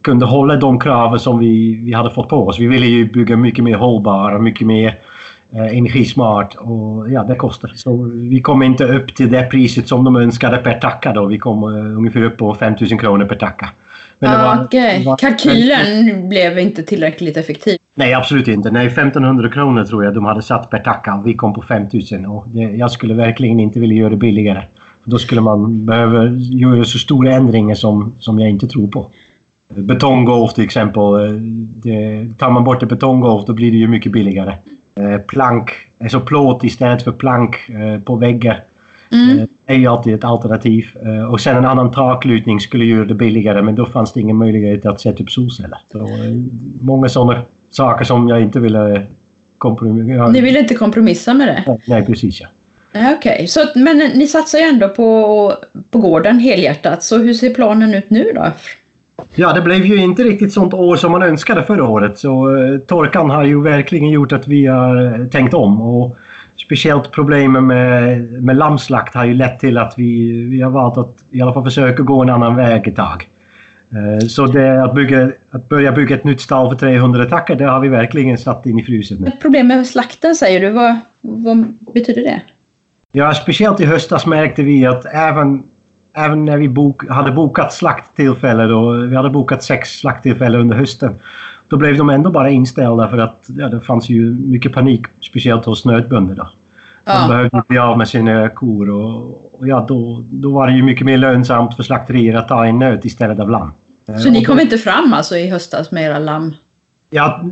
[0.02, 2.58] kunde hålla de kraven som vi, vi hade fått på oss.
[2.58, 4.98] Vi ville ju bygga mycket mer hållbara, mycket mer
[5.52, 7.72] eh, energismart och ja, det kostar.
[7.74, 11.26] Så vi kom inte upp till det priset som de önskade per tacka då.
[11.26, 13.70] Vi kom ungefär upp på 5000 kronor per tacka.
[14.18, 15.04] Men det var, okay.
[15.04, 17.78] var, Kalkylen men, blev inte tillräckligt effektiv?
[17.94, 18.70] Nej, absolut inte.
[18.70, 22.48] Nej, 1500 kronor tror jag de hade satt per tacka vi kom på 5000 och
[22.48, 24.62] det, jag skulle verkligen inte vilja göra det billigare.
[25.08, 29.10] Då skulle man behöva göra så stora ändringar som, som jag inte tror på.
[29.74, 31.02] Betonggolv till exempel.
[31.82, 34.54] Det, tar man bort ett betonggolv då blir det ju mycket billigare.
[35.00, 35.70] Eh, plank,
[36.02, 38.64] alltså plåt istället för plank eh, på väggar.
[39.12, 39.38] Mm.
[39.38, 40.86] Eh, är ju alltid ett alternativ.
[41.30, 44.86] Och sen en annan taklutning skulle göra det billigare men då fanns det ingen möjlighet
[44.86, 45.78] att sätta upp solceller.
[45.92, 46.08] Så
[46.80, 49.06] många sådana saker som jag inte ville
[49.58, 50.28] kompromissa.
[50.28, 51.78] Ni ville inte kompromissa med det?
[51.86, 52.46] Nej, precis ja.
[52.94, 53.82] Okej, okay.
[53.82, 55.52] men ni satsar ju ändå på,
[55.90, 57.02] på gården helhjärtat.
[57.02, 58.52] Så hur ser planen ut nu då?
[59.34, 62.18] Ja, det blev ju inte riktigt sånt år som man önskade förra året.
[62.18, 65.80] Så uh, torkan har ju verkligen gjort att vi har tänkt om.
[65.80, 66.16] Och
[66.56, 71.16] speciellt problemen med, med lammslakt har ju lett till att vi, vi har valt att
[71.30, 73.28] i alla fall försöka gå en annan väg ett tag.
[73.92, 77.64] Uh, så det, att, bygga, att börja bygga ett nytt stall för 300 tackar, det
[77.64, 79.32] har vi verkligen satt in i frysen.
[79.42, 80.70] Problem med slakten säger du.
[80.70, 82.42] Vad, vad betyder det?
[83.12, 85.62] Ja, speciellt i höstas märkte vi att även,
[86.16, 91.18] även när vi bok, hade bokat slakttillfällen och vi hade bokat sex slakttillfällen under hösten.
[91.68, 95.64] Då blev de ändå bara inställda för att ja, det fanns ju mycket panik, speciellt
[95.64, 96.50] hos nötbönderna.
[97.04, 97.20] Ja.
[97.20, 100.82] De behövde bli av med sina kor och, och, ja, då, då var det ju
[100.82, 103.72] mycket mer lönsamt för slakterier att ta in nöt istället av lamm.
[104.22, 106.54] Så ni kom inte fram alltså i höstas med era lamm?
[107.10, 107.44] Ja,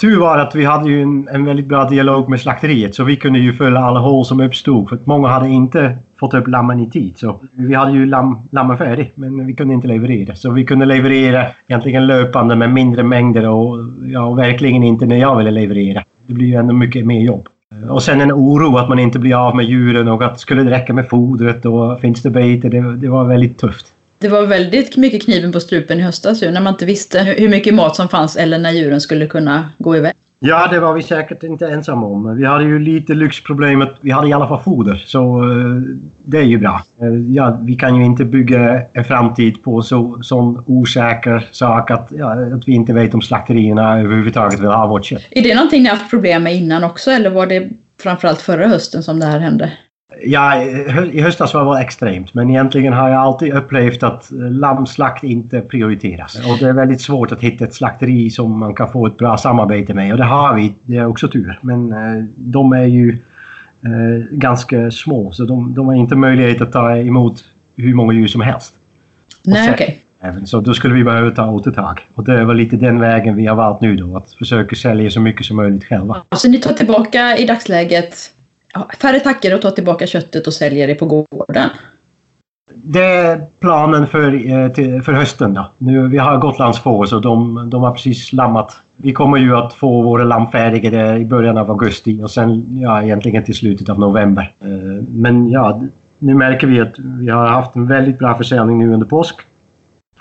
[0.00, 3.16] tur var att vi hade ju en, en, väldigt bra dialog med slakteriet så vi
[3.16, 4.88] kunde ju fylla alla hål som uppstod.
[4.88, 7.18] För många hade inte fått upp lammen i tid.
[7.18, 10.34] Så vi hade ju lam, lammen färdig men vi kunde inte leverera.
[10.34, 15.16] Så vi kunde leverera egentligen löpande med mindre mängder och, ja, och verkligen inte när
[15.16, 16.02] jag ville leverera.
[16.26, 17.48] Det blir ju ändå mycket mer jobb.
[17.88, 20.70] Och sen en oro att man inte blir av med djuren och att skulle det
[20.70, 22.68] räcka med fodret och finns det bete?
[22.68, 23.86] Det, det var väldigt tufft
[24.20, 27.48] det var väldigt mycket kniven på strupen i höstas ju, när man inte visste hur
[27.48, 30.12] mycket mat som fanns eller när djuren skulle kunna gå iväg.
[30.42, 32.36] Ja, det var vi säkert inte ensamma om.
[32.36, 33.88] Vi hade ju lite lyxproblemet.
[34.00, 35.82] Vi hade i alla fall foder, så uh,
[36.24, 36.82] det är ju bra.
[37.02, 42.12] Uh, ja, vi kan ju inte bygga en framtid på så, sån osäker sak att,
[42.18, 45.22] ja, att vi inte vet om slakterierna överhuvudtaget vill ha vårt kött.
[45.30, 47.70] Är det någonting ni haft problem med innan också eller var det
[48.02, 49.72] framförallt förra hösten som det här hände?
[50.22, 50.62] Ja,
[51.12, 52.34] i höstas var det extremt.
[52.34, 56.36] Men egentligen har jag alltid upplevt att lammslakt inte prioriteras.
[56.36, 59.36] Och det är väldigt svårt att hitta ett slakteri som man kan få ett bra
[59.36, 60.12] samarbete med.
[60.12, 60.74] Och det har vi.
[60.82, 61.58] Det är också tur.
[61.62, 63.18] Men eh, de är ju
[63.84, 65.32] eh, ganska små.
[65.32, 67.44] Så de, de har inte möjlighet att ta emot
[67.76, 68.74] hur många djur som helst.
[69.44, 70.00] Nej, okej.
[70.22, 70.46] Okay.
[70.46, 72.00] Så då skulle vi behöva ta återtag.
[72.14, 74.16] Och det är väl lite den vägen vi har valt nu då.
[74.16, 76.22] Att försöka sälja så mycket som möjligt själva.
[76.36, 78.32] Så ni tar tillbaka i dagsläget
[78.98, 81.68] färre tackor och ta tillbaka köttet och sälja det på gården?
[82.74, 85.54] Det är planen för, eh, för hösten.
[85.54, 85.70] Då.
[85.78, 88.80] Nu, vi har Gotlandsfår så de, de har precis lammat.
[88.96, 93.02] Vi kommer ju att få våra lamm färdiga i början av augusti och sen ja,
[93.02, 94.54] egentligen till slutet av november.
[94.60, 95.82] Eh, men ja,
[96.18, 99.36] nu märker vi att vi har haft en väldigt bra försäljning nu under påsk.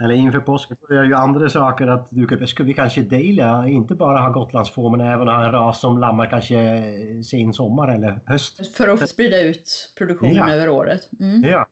[0.01, 4.19] Eller inför påsk är ju andra saker att du ska vi kanske dela, inte bara
[4.19, 6.83] ha Gotlandsfår men även ha en ras som lammar kanske
[7.23, 8.75] sen sommar eller höst.
[8.77, 10.53] För att sprida ut produktionen ja.
[10.53, 11.09] över året.
[11.19, 11.43] Mm.
[11.43, 11.67] Ja.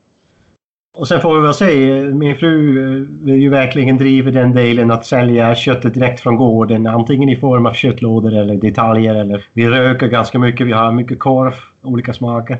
[0.97, 4.91] Och sen får vi väl se, min fru eh, vill ju verkligen driva den delen
[4.91, 6.87] att sälja köttet direkt från gården.
[6.87, 9.15] Antingen i form av köttlådor eller detaljer.
[9.15, 12.57] Eller vi röker ganska mycket, vi har mycket korv, olika smaker.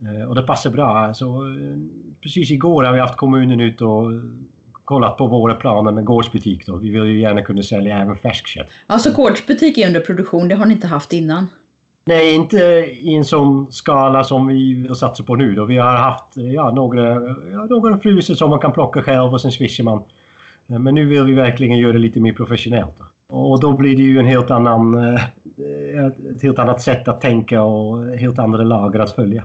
[0.00, 1.14] Eh, och det passar bra.
[1.14, 1.76] Så eh,
[2.20, 4.12] precis igår har vi haft kommunen ut och
[4.86, 6.66] kollat på våra planer med gårdsbutik.
[6.66, 6.76] Då.
[6.76, 8.66] Vi vill ju gärna kunna sälja även färskkött.
[8.86, 11.46] Alltså gårdsbutik är under produktion, det har ni inte haft innan?
[12.04, 12.56] Nej, inte
[13.00, 15.54] i en sån skala som vi vill satsa på nu.
[15.54, 15.64] Då.
[15.64, 17.02] Vi har haft ja, några,
[17.52, 20.02] ja, några frysar som man kan plocka själv och sen swishar man.
[20.66, 22.94] Men nu vill vi verkligen göra det lite mer professionellt.
[22.98, 23.36] Då.
[23.36, 27.62] Och då blir det ju en helt annan, eh, ett helt annat sätt att tänka
[27.62, 29.44] och helt andra lager att följa.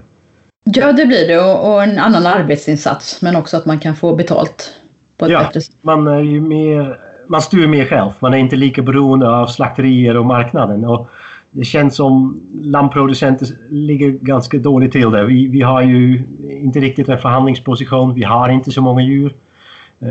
[0.63, 4.80] Ja, det blir det och en annan arbetsinsats men också att man kan få betalt
[5.21, 5.75] på ett ja, bättre sätt.
[5.81, 8.11] Man, är ju mer, man styr mer själv.
[8.19, 10.85] Man är inte lika beroende av slakterier och marknaden.
[10.85, 11.07] Och
[11.51, 15.23] det känns som lammproducenter ligger ganska dåligt till där.
[15.23, 18.13] Vi, vi har ju inte riktigt en förhandlingsposition.
[18.13, 19.33] Vi har inte så många djur.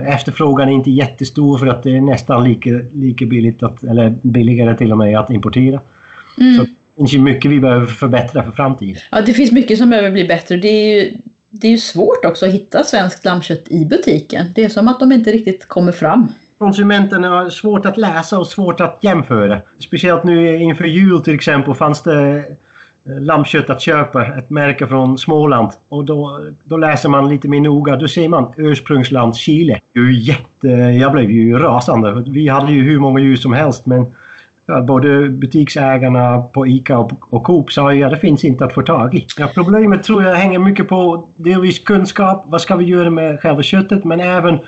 [0.06, 4.76] Efterfrågan är inte jättestor för att det är nästan lika, lika billigt, att, eller billigare
[4.76, 5.80] till och med, att importera.
[6.40, 6.54] Mm.
[6.54, 9.02] Så det finns ju mycket vi behöver förbättra för framtiden.
[9.10, 10.56] Ja, det finns mycket som behöver bli bättre.
[10.56, 11.18] Det är ju
[11.50, 14.46] det är ju svårt också att hitta svenskt lammkött i butiken.
[14.54, 16.32] Det är som att de inte riktigt kommer fram.
[16.58, 19.60] konsumenten har svårt att läsa och svårt att jämföra.
[19.78, 22.44] Speciellt nu inför jul till exempel fanns det
[23.06, 25.70] eh, lammkött att köpa, ett märke från Småland.
[25.88, 27.96] Och då, då läser man lite mer noga.
[27.96, 29.80] Då ser man ursprungsland Chile.
[29.92, 30.68] Det är ju jätte,
[31.00, 32.24] jag blev ju rasande.
[32.26, 34.06] Vi hade ju hur många djur som helst men
[34.82, 39.14] både butiksägarna på ICA och, och Coop sa att det finns inte att få tag
[39.14, 39.26] i.
[39.38, 42.44] Ja, problemet tror jag hänger mycket på delvis kunskap.
[42.46, 44.04] Vad ska vi göra med själva köttet?
[44.04, 44.58] Men även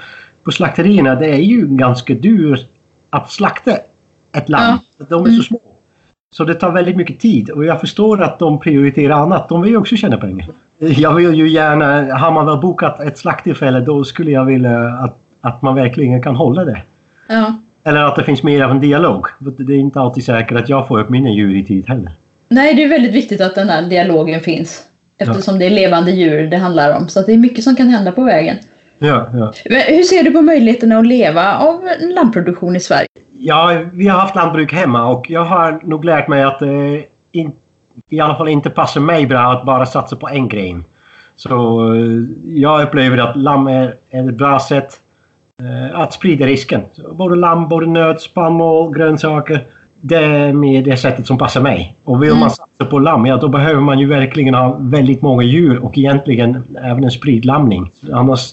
[0.44, 1.14] på slakterierna.
[1.14, 2.66] Det är ju ganska dyrt
[3.10, 3.70] att slakta
[4.36, 4.78] ett lamm.
[4.98, 5.06] Ja.
[5.08, 5.60] De är så små.
[6.34, 9.48] Så det tar väldigt mycket tid och jag förstår att de prioriterar annat.
[9.48, 10.48] De vill ju också tjäna pengar.
[10.78, 15.18] Jag vill ju gärna, har man väl bokat ett slakttillfälle då skulle jag vilja att,
[15.40, 16.82] att man verkligen kan hålla det.
[17.28, 17.54] Ja.
[17.84, 19.26] Eller att det finns mer av en dialog.
[19.38, 22.12] Det är inte alltid säkert att jag får upp mina djur i tid heller.
[22.48, 24.82] Nej, det är väldigt viktigt att den här dialogen finns.
[25.18, 27.08] Eftersom det är levande djur det handlar om.
[27.08, 28.56] Så det är mycket som kan hända på vägen.
[28.98, 29.52] Ja, ja.
[29.64, 33.06] Hur ser du på möjligheterna att leva av lammproduktion i Sverige?
[33.38, 37.52] Ja, vi har haft lantbruk hemma och jag har nog lärt mig att det in,
[38.10, 40.84] i alla fall inte passar mig bra att bara satsa på en gren.
[41.36, 42.00] Så eh,
[42.44, 45.01] jag upplever att lamm är är ett bra sätt eh,
[45.94, 46.80] att sprida risken.
[47.12, 49.66] Både lamm, både nöt, spannmål, grönsaker.
[50.00, 51.96] Det är mer det sättet som passar mig.
[52.04, 52.40] Och vill Mm.
[52.40, 55.98] man satsa på lamm, ja då behöver man ju verkligen ha väldigt många djur och
[55.98, 57.90] egentligen även en spridlamning.
[58.12, 58.50] Annars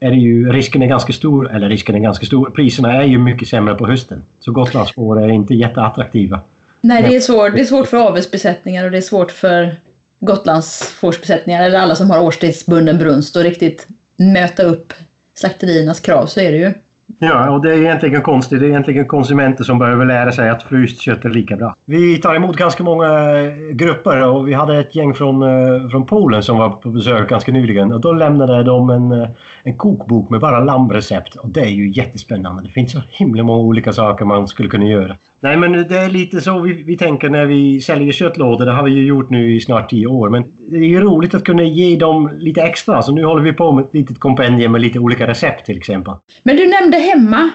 [0.00, 3.18] är det ju, risken är ganska stor, eller risken är ganska stor, priserna är ju
[3.18, 4.22] mycket sämre på hösten.
[4.40, 6.40] Så Gotlandsfår är inte jätteattraktiva.
[6.82, 9.74] Nej, det är, svårt, det är svårt för avelsbesättningar och det är svårt för
[10.20, 14.92] Gotlands fårsbesättningar eller alla som har årstidsbunden brunst och riktigt möta upp
[15.40, 16.26] slakteriernas krav.
[16.26, 16.74] Så är det ju.
[17.18, 18.60] Ja, och det är egentligen konstigt.
[18.60, 21.74] Det är egentligen konsumenter som behöver lära sig att fryst kött är lika bra.
[21.84, 26.06] Vi tar emot ganska många eh, grupper och vi hade ett gäng från, eh, från
[26.06, 27.92] Polen som var på besök ganska nyligen.
[27.92, 29.28] Och då lämnade de en, eh,
[29.62, 31.34] en kokbok med bara lammrecept.
[31.34, 32.62] Och det är ju jättespännande.
[32.62, 35.16] Det finns så himla många olika saker man skulle kunna göra.
[35.40, 38.66] Nej, men det är lite så vi, vi tänker när vi säljer köttlådor.
[38.66, 40.28] Det har vi ju gjort nu i snart tio år.
[40.28, 43.02] Men det är ju roligt att kunna ge dem lite extra.
[43.02, 46.14] Så nu håller vi på med ett litet kompendium med lite olika recept till exempel.
[46.42, 47.50] Men du nämnde hemma.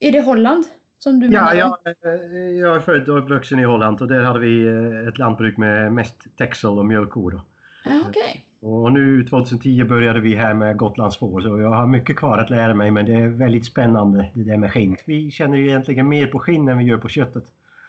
[0.00, 0.64] Är det Holland?
[0.98, 1.54] Som du Ja, menar?
[1.54, 1.76] jag,
[2.14, 5.56] eh, jag är född och uppvuxen i Holland och där hade vi eh, ett lantbruk
[5.56, 7.30] med mest texel och mjölkkor.
[7.30, 7.44] då.
[7.84, 8.44] Ja, Okej.
[8.60, 12.74] Och nu 2010 började vi här med Gotlandsfår så jag har mycket kvar att lära
[12.74, 14.96] mig men det är väldigt spännande det där med skinn.
[15.06, 17.44] Vi känner ju egentligen mer på skinn än vi gör på köttet.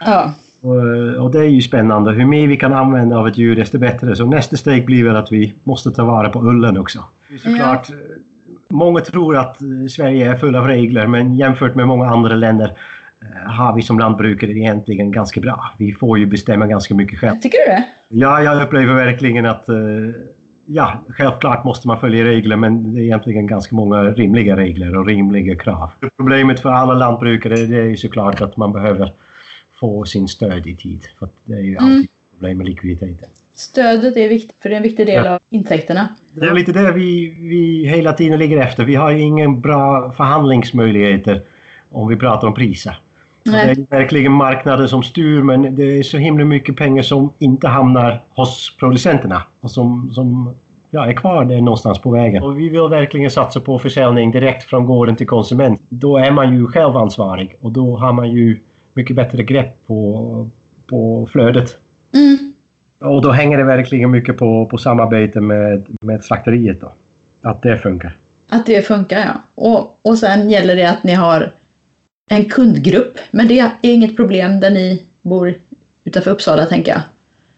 [0.06, 0.34] Ja.
[0.62, 0.76] Och,
[1.24, 2.12] och det är ju spännande.
[2.12, 4.16] Hur mer vi kan använda av ett djur desto bättre.
[4.16, 7.04] Så nästa steg blir väl att vi måste ta vara på ullen också.
[7.44, 7.96] Såklart, eh,
[8.74, 12.78] Många tror att eh, Sverige är full av regler men jämfört med många andra länder
[13.22, 15.74] eh, har vi som lantbrukare egentligen ganska bra.
[15.78, 17.40] Vi får ju bestämma ganska mycket själv.
[17.40, 17.86] Tycker du det?
[18.10, 19.76] Ja, jag upplever verkligen att eh,
[20.66, 25.06] ja, självklart måste man följa regler men det är egentligen ganska många rimliga regler och
[25.06, 25.90] rimliga krav.
[26.18, 29.14] Problemet för alla lantbrukare det är ju såklart att man behöver
[29.80, 31.02] få sin stöd i tid.
[31.20, 33.30] För det är ju alltid problem med likviditeten.
[33.60, 35.34] Stödet är viktigt för det är en viktig del Ja.
[35.34, 36.08] av intäkterna.
[36.34, 38.84] Det är lite det vi, vi hela tiden ligger efter.
[38.86, 41.42] Vi har ju ingen bra förhandlingsmöjligheter
[41.90, 43.00] om vi pratar om priser.
[43.44, 43.76] Nej.
[43.76, 47.68] Det är verkligen marknaden som styr men det är så himla mycket pengar som inte
[47.68, 50.56] hamnar hos producenterna och som, som
[50.90, 52.44] ja, är kvar där någonstans på vägen.
[52.44, 55.82] Och vi vill verkligen satsa på försäljning direkt från gården till konsument.
[55.90, 58.60] Då är man ju själv ansvarig och då har man ju
[58.94, 60.50] mycket bättre grepp på,
[60.88, 61.78] på flödet.
[62.16, 62.49] Mm.
[63.00, 66.82] Och då hänger det verkligen mycket på, på samarbete med, med slakteriet.
[66.82, 66.94] Då.
[67.42, 68.18] Att det funkar.
[68.50, 69.42] Att det funkar ja.
[69.56, 71.54] Och, och sen gäller det att ni har
[72.32, 73.18] en kundgrupp.
[73.32, 75.54] Men det är inget problem där ni bor
[76.04, 77.02] utanför Uppsala tänker jag.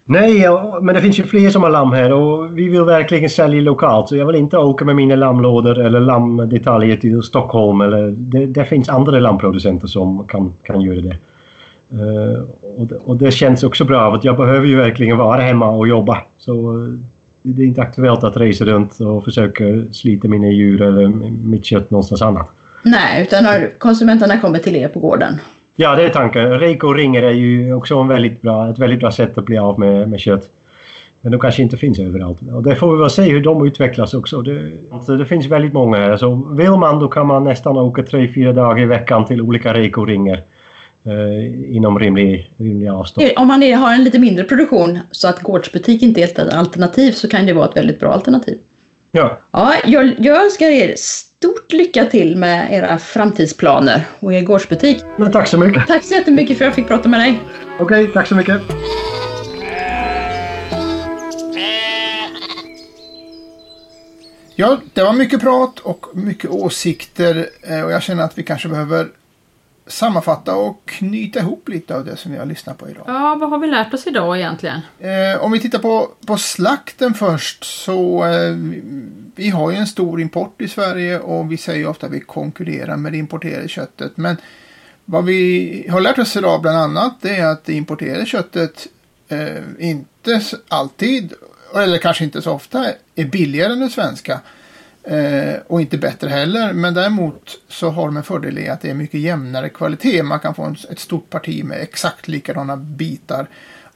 [0.06, 0.46] Nej,
[0.82, 4.10] men det finns ju fler som har lamm här och vi vill verkligen sälja lokalt.
[4.10, 7.82] Så jag vill inte åka med mina lammlådor eller lammdetaljer till Stockholm.
[7.82, 11.16] Eller, det, det finns andra lammproducenter som kan, kan göra det.
[11.92, 12.44] Eh,
[12.78, 12.96] och, det.
[12.96, 16.18] och det känns också bra att jag behöver ju verkligen vara hemma och jobba.
[16.38, 16.94] Så eh,
[17.44, 21.08] det är inte aktuellt att resa runt och försöka slita mina djur eller
[21.48, 22.52] mitt kött någonstans annat.
[22.84, 25.34] Nej, utan har konsumenterna kommer till er på gården.
[25.76, 26.54] Ja, det är tanken.
[26.84, 29.80] Och ringer är ju också en väldigt bra, ett väldigt bra sätt att bli av
[29.80, 30.50] med, med kött.
[31.22, 32.40] Men de kanske inte finns överallt.
[32.54, 34.42] Och det får vi väl se hur de utvecklas också.
[34.42, 36.18] Det, alltså det finns väldigt många.
[36.18, 39.74] Så vill man då kan man nästan åka tre, fyra dagar i veckan till olika
[39.74, 40.34] Reko-ringer.
[40.34, 40.42] Eh,
[41.68, 43.30] inom rimlig, rimliga avstånd.
[43.36, 47.12] Om man är, har en lite mindre produktion så att gårdsbutik inte är ett alternativ
[47.12, 48.58] så kan det vara ett väldigt bra alternativ.
[49.12, 55.04] Ja, Ja, jag, jag önskar er stort lycka till med era framtidsplaner och er gårdsbutik.
[55.18, 55.88] men tack så mycket.
[55.88, 57.40] Tack så jättemycket för att jag fick prata med dig.
[57.80, 58.62] Okej, tack så mycket.
[64.56, 68.68] Ja, det var mycket prat och mycket åsikter eh, och jag känner att vi kanske
[68.68, 69.08] behöver
[69.88, 73.04] sammanfatta och knyta ihop lite av det som vi har lyssnat på idag.
[73.08, 74.80] Ja, vad har vi lärt oss idag egentligen?
[75.00, 78.56] Eh, om vi tittar på, på slakten först så eh,
[79.36, 82.98] vi har ju en stor import i Sverige och vi säger ofta att vi konkurrerar
[82.98, 84.18] med det importerade köttet.
[84.18, 84.38] Men
[85.06, 88.88] vad vi har lärt oss idag bland annat det är att det importerade köttet
[89.28, 91.34] eh, inte alltid,
[91.76, 94.40] eller kanske inte så ofta, är billigare än det svenska.
[95.04, 96.74] Eh, och inte bättre heller.
[96.74, 100.24] Men däremot så har de en fördel i att det är mycket jämnare kvalitet.
[100.24, 103.48] Man kan få en, ett stort parti med exakt likadana bitar.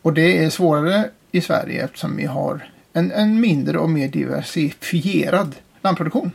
[0.01, 5.55] Och det är svårare i Sverige eftersom vi har en, en mindre och mer diversifierad
[5.81, 6.31] landproduktion.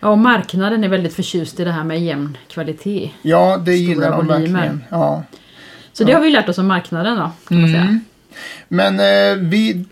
[0.00, 3.10] Ja, och marknaden är väldigt förtjust i det här med jämn kvalitet.
[3.22, 4.38] Ja, det Stora gillar de volymer.
[4.38, 4.84] verkligen.
[4.90, 5.22] Ja.
[5.92, 7.80] Så det har vi lärt oss om marknaden då, kan man säga.
[7.80, 8.00] Mm.
[8.68, 9.84] Men eh, vi,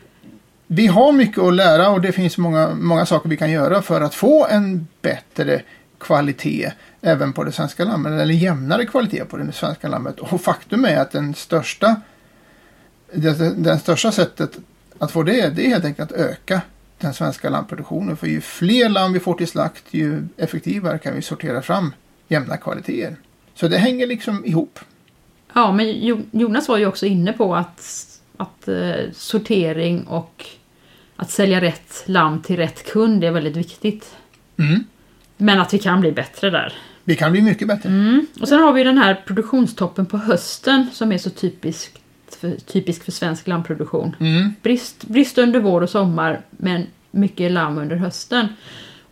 [0.67, 4.01] vi har mycket att lära och det finns många, många saker vi kan göra för
[4.01, 5.63] att få en bättre
[5.99, 8.13] kvalitet även på det svenska lammet.
[8.13, 10.21] Eller jämnare kvalitet på det svenska lammet.
[10.21, 11.97] Och faktum är att den största
[13.13, 14.59] det, det största sättet
[14.99, 16.61] att få det, det är helt enkelt att öka
[16.99, 18.17] den svenska lammproduktionen.
[18.17, 21.93] För ju fler lamm vi får till slakt, ju effektivare kan vi sortera fram
[22.29, 23.17] jämna kvaliteter.
[23.55, 24.79] Så det hänger liksom ihop.
[25.55, 26.01] Ja, men
[26.31, 28.07] Jonas var ju också inne på att,
[28.37, 30.47] att eh, sortering och
[31.17, 34.17] att sälja rätt lamm till rätt kund är väldigt viktigt.
[34.59, 34.85] Mm.
[35.37, 36.73] Men att vi kan bli bättre där.
[37.05, 37.89] Vi kan bli mycket bättre.
[37.89, 38.27] Mm.
[38.41, 42.01] Och sen har vi den här produktionstoppen på hösten som är så typisk
[42.41, 44.17] för, typisk för svensk lammproduktion.
[44.21, 44.55] Mm.
[44.63, 48.49] Brist, brist under vår och sommar men mycket lamm under hösten.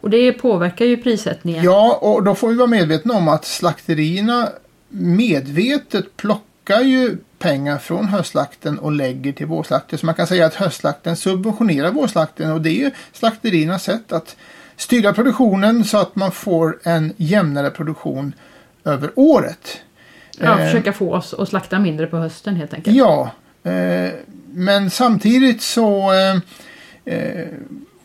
[0.01, 1.65] Och det påverkar ju prissättningen.
[1.65, 4.49] Ja, och då får vi vara medvetna om att slakterierna
[4.89, 9.99] medvetet plockar ju pengar från höstslakten och lägger till vårslakten.
[9.99, 14.37] Så man kan säga att höstslakten subventionerar vårslakten och det är ju slakteriernas sätt att
[14.77, 18.35] styra produktionen så att man får en jämnare produktion
[18.85, 19.81] över året.
[20.39, 22.97] Ja, Eh, försöka få oss att slakta mindre på hösten helt enkelt.
[22.97, 23.31] Ja,
[23.63, 24.11] eh,
[24.53, 26.13] men samtidigt så
[27.05, 27.47] eh,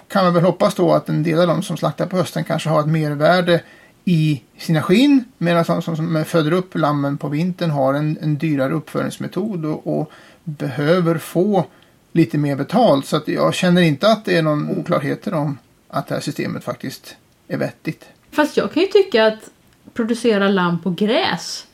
[0.08, 2.70] kan man väl hoppas då att en del av de som slaktar på hösten kanske
[2.70, 3.62] har ett mervärde
[4.10, 8.38] i sina skinn medan de som, som föder upp lammen på vintern har en, en
[8.38, 10.12] dyrare uppfödningsmetod och, och
[10.44, 11.66] behöver få
[12.12, 13.06] lite mer betalt.
[13.06, 16.64] Så att jag känner inte att det är någon oklarheter om att det här systemet
[16.64, 17.16] faktiskt
[17.48, 18.06] är vettigt.
[18.32, 19.50] Fast jag kan ju tycka att
[19.94, 21.68] producera lamm på gräs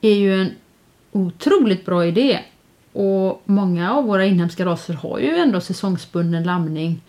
[0.00, 0.50] är ju en
[1.12, 2.40] otroligt bra idé.
[2.92, 7.00] Och många av våra inhemska raser har ju ändå säsongsbunden lamning.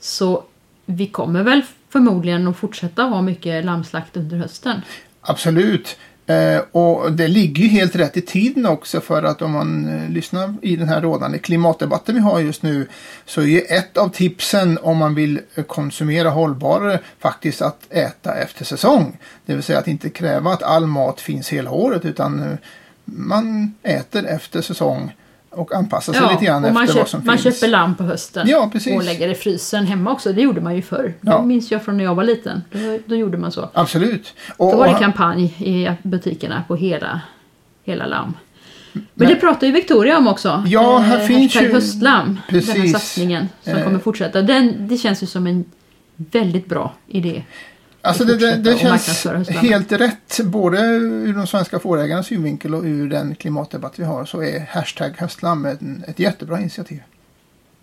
[0.00, 0.44] Så
[0.86, 1.62] vi kommer väl
[1.96, 4.80] förmodligen att fortsätta ha mycket lammslakt under hösten.
[5.20, 5.96] Absolut.
[6.26, 10.10] Eh, och det ligger ju helt rätt i tiden också för att om man eh,
[10.10, 12.88] lyssnar i den här rådande klimatdebatten vi har just nu
[13.24, 18.34] så är ju ett av tipsen om man vill eh, konsumera hållbarare faktiskt att äta
[18.34, 19.18] efter säsong.
[19.46, 22.58] Det vill säga att inte kräva att all mat finns hela året utan eh,
[23.04, 25.12] man äter efter säsong
[25.56, 27.54] och anpassar sig lite grann man, efter vad köp, som man finns.
[27.60, 28.96] köper lamm på hösten Ja, precis.
[28.96, 30.32] och lägger i frysen hemma också.
[30.32, 31.14] Det gjorde man ju förr.
[31.20, 31.42] Det Ja.
[31.42, 32.62] minns jag från när jag var liten.
[32.72, 33.70] Då, då gjorde man så.
[33.72, 34.34] Absolut.
[34.56, 37.20] Och, Då var det kampanj i butikerna på hela,
[37.84, 38.34] hela lamm.
[38.92, 39.28] Men Nej.
[39.28, 40.64] det pratar ju Victoria om också.
[40.66, 42.26] Ja, här finns hashtag ju- höstlamm.
[42.26, 42.92] Den här Precis.
[42.92, 43.84] satsningen som Eh.
[43.84, 44.42] kommer fortsätta.
[44.42, 45.64] Den, det känns ju som en
[46.16, 47.42] väldigt bra idé.
[48.06, 50.40] Alltså det, det, det känns helt rätt.
[50.44, 55.14] Både ur de svenska fårägarnas synvinkel och ur den klimatdebatt vi har så är hashtag
[55.18, 57.02] höstlamm ett, ett jättebra initiativ.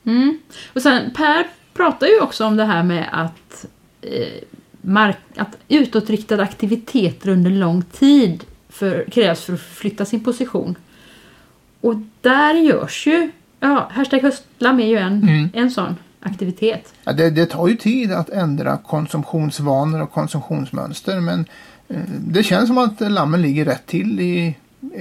[0.05, 0.39] Mm.
[0.73, 3.65] Och sen Per pratar ju också om det här med att,
[4.01, 4.43] eh,
[4.81, 10.75] mark, att utåtriktade aktiviteter under lång tid för, krävs för att flytta sin position.
[11.81, 15.49] Och där görs ju, ja, hashtag höstlamm är ju en, Mm.
[15.53, 16.93] en sån aktivitet.
[17.03, 21.45] Ja, det, det tar ju tid att ändra konsumtionsvanor och konsumtionsmönster men
[21.87, 21.97] eh,
[22.27, 24.55] det känns som att lammen ligger rätt till i,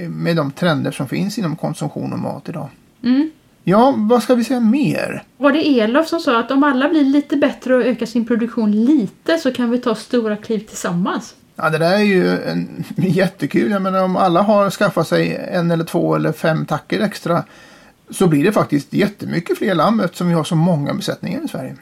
[0.09, 2.69] med de trender som finns inom konsumtion och mat idag.
[3.03, 3.31] Mm.
[3.63, 5.23] Ja, vad ska vi säga mer?
[5.37, 8.85] Var det Elof som sa att om alla blir lite bättre och ökar sin produktion
[8.85, 11.35] lite så kan vi ta stora kliv tillsammans?
[11.55, 13.71] Ja, det där är ju en, jättekul.
[13.71, 17.43] Jag menar om alla har skaffat sig en eller två eller fem tacker extra
[18.09, 21.75] så blir det faktiskt jättemycket fler lamm eftersom vi har så många besättningar i Sverige.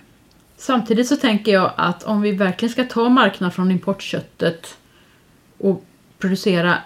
[0.58, 4.78] Samtidigt så tänker jag att om vi verkligen ska ta marknad från importköttet
[5.58, 5.84] och
[6.20, 6.78] producera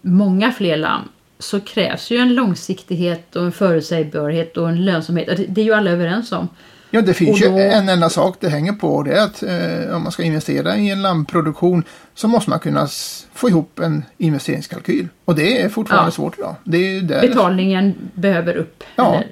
[0.00, 1.08] många fler lamm
[1.38, 5.26] så krävs ju en långsiktighet och en förutsägbarhet och en lönsamhet.
[5.36, 6.48] Det- Det är ju alla överens om.
[6.94, 9.42] Ja, det finns då- ju en enda sak det hänger på och det är att
[9.42, 11.84] eh, om man ska investera i en lammproduktion
[12.14, 12.88] så måste man kunna
[13.34, 15.08] få ihop en investeringskalkyl.
[15.24, 16.10] Och det är fortfarande Ja.
[16.12, 16.54] svårt idag.
[16.64, 19.14] Det är där Betalningen behöver upp Ja.
[19.14, 19.28] eller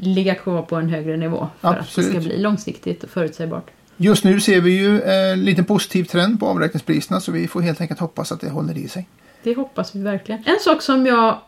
[0.00, 2.10] ligga kvar på en högre nivå för att det Absolut.
[2.10, 3.66] ska bli långsiktigt och förutsägbart.
[3.96, 7.60] Just nu ser vi ju en eh, liten positiv trend på avräkningspriserna så vi får
[7.60, 9.08] helt enkelt hoppas att det håller i sig.
[9.42, 10.42] Det hoppas vi verkligen.
[10.46, 11.38] En sak som jag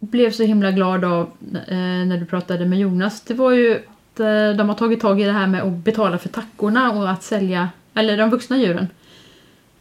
[0.00, 1.22] blev så himla glad av
[1.68, 3.78] eh, när du pratade med Jonas det var ju
[4.14, 7.10] att eh, de har tagit tag i det här med att betala för tackorna och
[7.10, 8.86] att sälja, eller de vuxna djuren.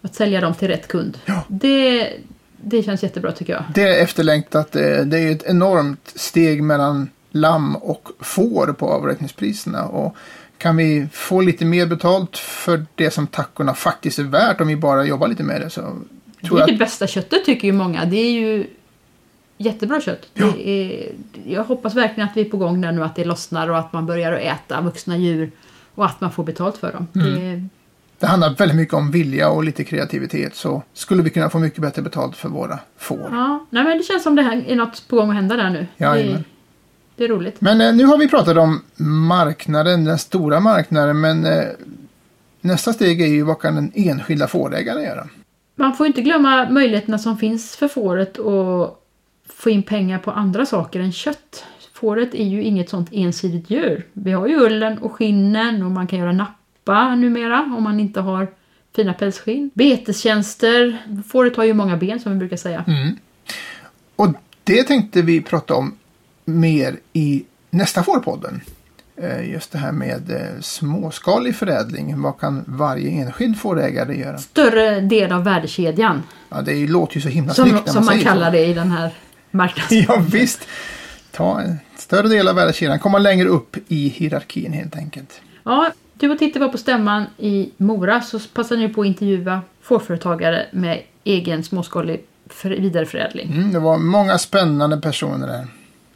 [0.01, 1.17] Att sälja dem till rätt kund.
[1.25, 1.43] Ja.
[1.47, 2.09] Det,
[2.57, 3.63] det känns jättebra tycker jag.
[3.73, 4.75] Det är efterlängtat.
[4.75, 9.85] eh, Det är ett enormt steg mellan lamm och får på avräkningspriserna.
[9.85, 10.15] Och
[10.57, 14.75] kan vi få lite mer betalt för det som tackorna faktiskt är värt om vi
[14.75, 15.81] bara jobbar lite med det så
[16.41, 18.05] Det tror är jag det att bästa köttet tycker ju många.
[18.05, 18.67] Det är ju
[19.57, 20.29] jättebra kött.
[20.33, 20.53] Ja.
[20.55, 21.11] Det är,
[21.45, 23.93] jag hoppas verkligen att vi är på gång där nu, att det lossnar och att
[23.93, 25.51] man börjar att äta vuxna djur
[25.95, 27.07] och att man får betalt för dem.
[27.15, 27.33] Mm.
[27.33, 27.67] Det,
[28.19, 31.81] det handlar väldigt mycket om vilja och lite kreativitet så skulle vi kunna få mycket
[31.81, 33.29] bättre betalt för våra får.
[33.31, 35.69] ja, nej, men det känns som det här är något på gång att hända där
[35.69, 35.87] nu.
[35.97, 36.43] det, Jajamän.
[37.15, 37.61] det är roligt.
[37.61, 38.81] Men eh, nu har vi pratat om
[39.27, 41.63] marknaden, den stora marknaden, men eh,
[42.61, 45.27] nästa steg är ju vad kan den enskilda fårägaren göra?
[45.75, 49.02] Man får inte glömma möjligheterna som finns för fåret att
[49.63, 51.65] få in pengar på andra saker än kött.
[51.93, 54.05] Fåret är ju inget sånt ensidigt djur.
[54.13, 58.21] Vi har ju ullen och skinnen och man kan göra nappa numera om man inte
[58.21, 58.47] har
[58.95, 59.71] fina pälsskinn.
[59.73, 60.97] Betestjänster.
[61.27, 62.85] Fåret har ju många ben som vi brukar säga.
[64.15, 64.27] Och
[64.63, 65.95] det tänkte vi prata om
[66.45, 68.61] mer i nästa fårpodden.
[69.15, 72.21] Eh, Just det här med eh, småskalig förädling.
[72.21, 74.37] Vad kan varje enskild fårägare göra?
[74.37, 76.23] Större del av värdekedjan.
[76.49, 78.51] Ja, det låter ju så himla Som, snyggt när som man kallar så.
[78.51, 79.11] det i den här
[79.53, 80.05] marknaden.
[80.07, 80.67] Ja, visst.
[81.31, 82.99] Ta en större del av värdekedjan.
[82.99, 85.41] Komma längre upp i hierarkin helt enkelt.
[85.63, 89.61] Ja, du och Titti var på stämman i Mora så passade ni på att intervjua
[89.81, 93.51] fårföretagare med egen småskalig för- vidareförädling.
[93.53, 95.67] Mm, det var många spännande personer där.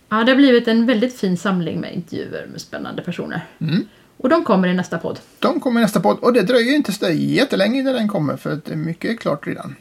[0.09, 3.45] Ja, det har blivit en väldigt fin samling med intervjuer med spännande personer.
[3.59, 3.85] Mm.
[4.17, 5.19] Och de kommer i nästa podd.
[5.39, 8.53] De kommer i nästa podd och det dröjer inte så jättelänge innan den kommer för
[8.53, 9.75] att det är mycket klart redan.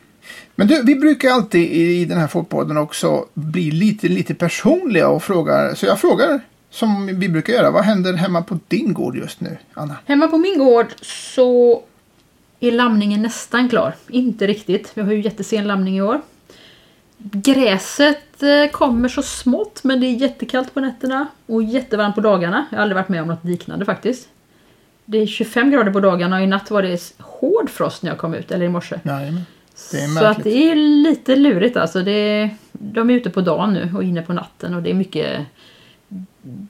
[0.55, 5.23] Men du, vi brukar alltid i den här fotpodden också bli lite, lite personliga och
[5.23, 5.75] fråga.
[5.75, 7.71] Så jag frågar som vi brukar göra.
[7.71, 9.97] Vad händer hemma på din gård just nu, Anna?
[10.07, 11.83] Hemma på min gård så
[12.61, 13.95] är lamningen nästan klar.
[14.09, 14.91] Inte riktigt.
[14.95, 16.21] Vi har ju jättesen lamning i år.
[17.19, 22.67] Gräset eh, kommer så smått men det är jättekallt på nätterna och jättevarmt på dagarna.
[22.71, 24.29] Jag har aldrig varit med om något liknande faktiskt.
[25.05, 28.19] Det är 25 grader på dagarna och i natt var det hård frost när jag
[28.19, 29.01] kom ut, eller i morse.
[29.05, 29.43] Jajamän.
[29.77, 32.03] Så att det är lite lurigt alltså.
[32.03, 35.47] Det, de är ute på dagen nu och inne på natten och det är mycket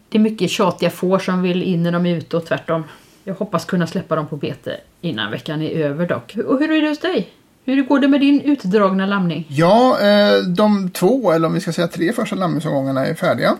[0.08, 2.84] det är mycket tjatiga får som vill in när de är ute och tvärtom.
[3.24, 6.36] Jag hoppas kunna släppa dem på bete innan veckan är över dock.
[6.46, 7.28] Och hur är det hos dig?
[7.64, 9.46] Hur går det med din utdragna lamning?
[9.48, 13.56] Ja, eh, de två, eller om vi ska säga tre första lamningsomgångarna är färdiga.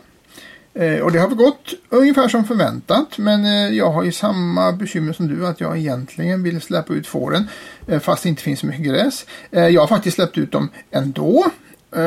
[0.77, 3.19] Eh, och det har väl gått ungefär som förväntat.
[3.19, 7.07] Men eh, jag har ju samma bekymmer som du att jag egentligen vill släppa ut
[7.07, 7.49] fåren.
[7.87, 9.27] Eh, fast det inte finns så mycket gräs.
[9.51, 11.45] Jag har faktiskt släppt ut dem ändå.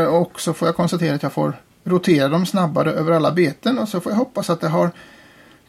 [0.10, 1.54] Och så får jag konstatera att jag får
[1.84, 3.80] rotera dem snabbare över alla beten.
[3.80, 4.92] Och så får jag hoppas att det har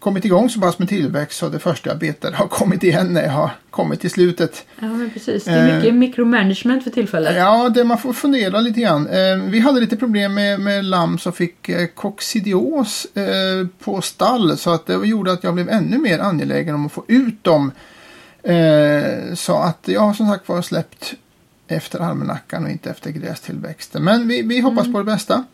[0.01, 3.23] kommit igång så pass med tillväxt så det första jag betade har kommit igen när
[3.23, 4.67] jag har kommit till slutet.
[4.79, 7.37] Ja men precis, det är mycket micromanagement för tillfället.
[7.37, 9.07] Ja, det man får fundera lite grann.
[9.07, 14.59] Eh, vi hade lite problem med, med lamm som fick eh, coccidios eh, på stall.
[14.59, 17.73] Så att det gjorde att jag blev ännu mer angelägen om att få ut dem.
[18.43, 21.15] Eh, så att jag har som sagt var släppt
[21.77, 24.05] efter almanackan och inte efter grästillväxten.
[24.05, 25.45] Men vi, vi hoppas på det bästa.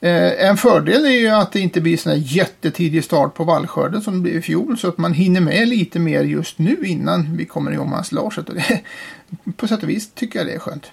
[0.00, 4.02] Eh, en fördel är ju att det inte blir sån här jättetidig start på vallskörden
[4.02, 4.78] som det blev i fjol.
[4.78, 8.48] Så att man hinner med lite mer just nu innan vi kommer med ensilaget.
[8.48, 8.80] Och det,
[9.56, 10.86] på sätt och vis tycker jag det är skönt.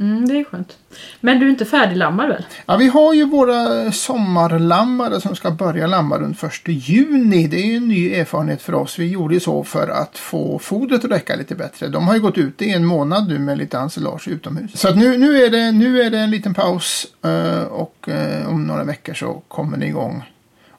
[0.00, 0.76] Mm, det är skönt.
[1.20, 2.46] Men du är inte färdiglammad väl?
[2.66, 7.46] Ja, vi har ju våra sommarlammare som ska börja lamma runt 1 juni.
[7.46, 8.98] Det är ju en ny erfarenhet för oss.
[8.98, 11.88] Vi gjorde ju så för att få fodret att räcka lite bättre.
[11.88, 14.80] De har ju gått ute i en månad nu med lite ensilage utomhus.
[14.80, 18.48] Så att nu, nu, är det, nu är det en liten paus eh, och eh,
[18.48, 20.22] om några veckor så kommer det igång.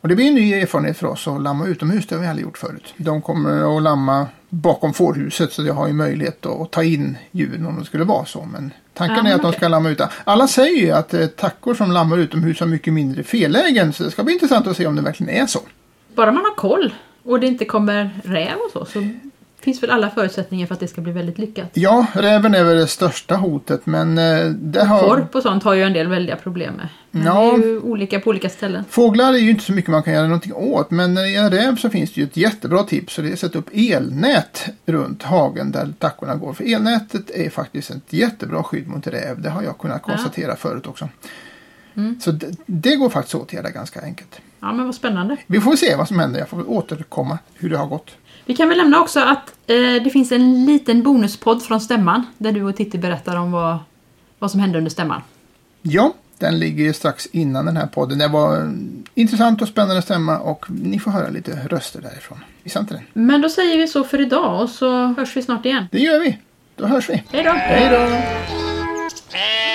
[0.02, 2.08] Och det blir en ny erfarenhet för oss att lamma utomhus.
[2.08, 2.94] Det har vi aldrig gjort förut.
[2.98, 7.66] De kommer att lamma bakom fårhuset så jag har ju möjlighet att ta in djuren
[7.66, 8.46] om det skulle vara så.
[8.54, 10.10] Men tanken Ja, är att de ska lamma utan.
[10.24, 13.94] Alla säger ju att eh, tackor som lammar utomhus har mycket mindre fellägen.
[13.94, 15.60] Så det ska bli intressant att se om det verkligen är så.
[16.16, 16.94] Bara man har koll
[17.24, 19.00] och det inte kommer räv och så, så
[19.68, 21.70] finns väl alla förutsättningar för att det ska bli väldigt lyckat.
[21.74, 25.00] Ja, räven är väl det största hotet men eh, det har...
[25.08, 26.88] Korp och sånt har ju en del väldiga problem med.
[27.12, 27.42] Men Ja.
[27.58, 28.84] det är ju olika på olika ställen.
[28.90, 30.92] Fåglar är ju inte så mycket man kan göra någonting åt.
[30.92, 33.18] Men när det gäller räv så finns det ju ett jättebra tips.
[33.18, 36.54] Och det är att sätta upp elnät runt hagen där tackorna går.
[36.54, 39.42] För elnätet är faktiskt ett jättebra skydd mot räv.
[39.42, 41.10] Det har jag kunnat konstatera förut också.
[41.96, 42.20] Mm.
[42.22, 44.40] Så det, det går faktiskt att åtgärda ganska enkelt.
[44.60, 45.38] Ja, men vad spännande.
[45.48, 46.40] Vi får se vad som händer.
[46.40, 48.12] Jag får återkomma hur det har gått.
[48.48, 52.52] Vi kan väl nämna också att eh, det finns en liten bonuspodd från stämman där
[52.52, 53.78] du och Titti berättar om vad,
[54.40, 55.22] vad som hände under stämman.
[55.82, 58.18] Ja, den ligger ju strax innan den här podden.
[58.18, 62.38] Det var en intressant och spännande stämma och ni får höra lite röster därifrån.
[62.64, 63.02] Visst inte det?
[63.14, 65.86] Men då säger vi så för idag och så hörs vi snart igen.
[65.92, 66.38] Det gör vi.
[66.76, 67.24] Då hörs vi.
[67.32, 67.52] Hej då!
[67.52, 69.67] Hej då!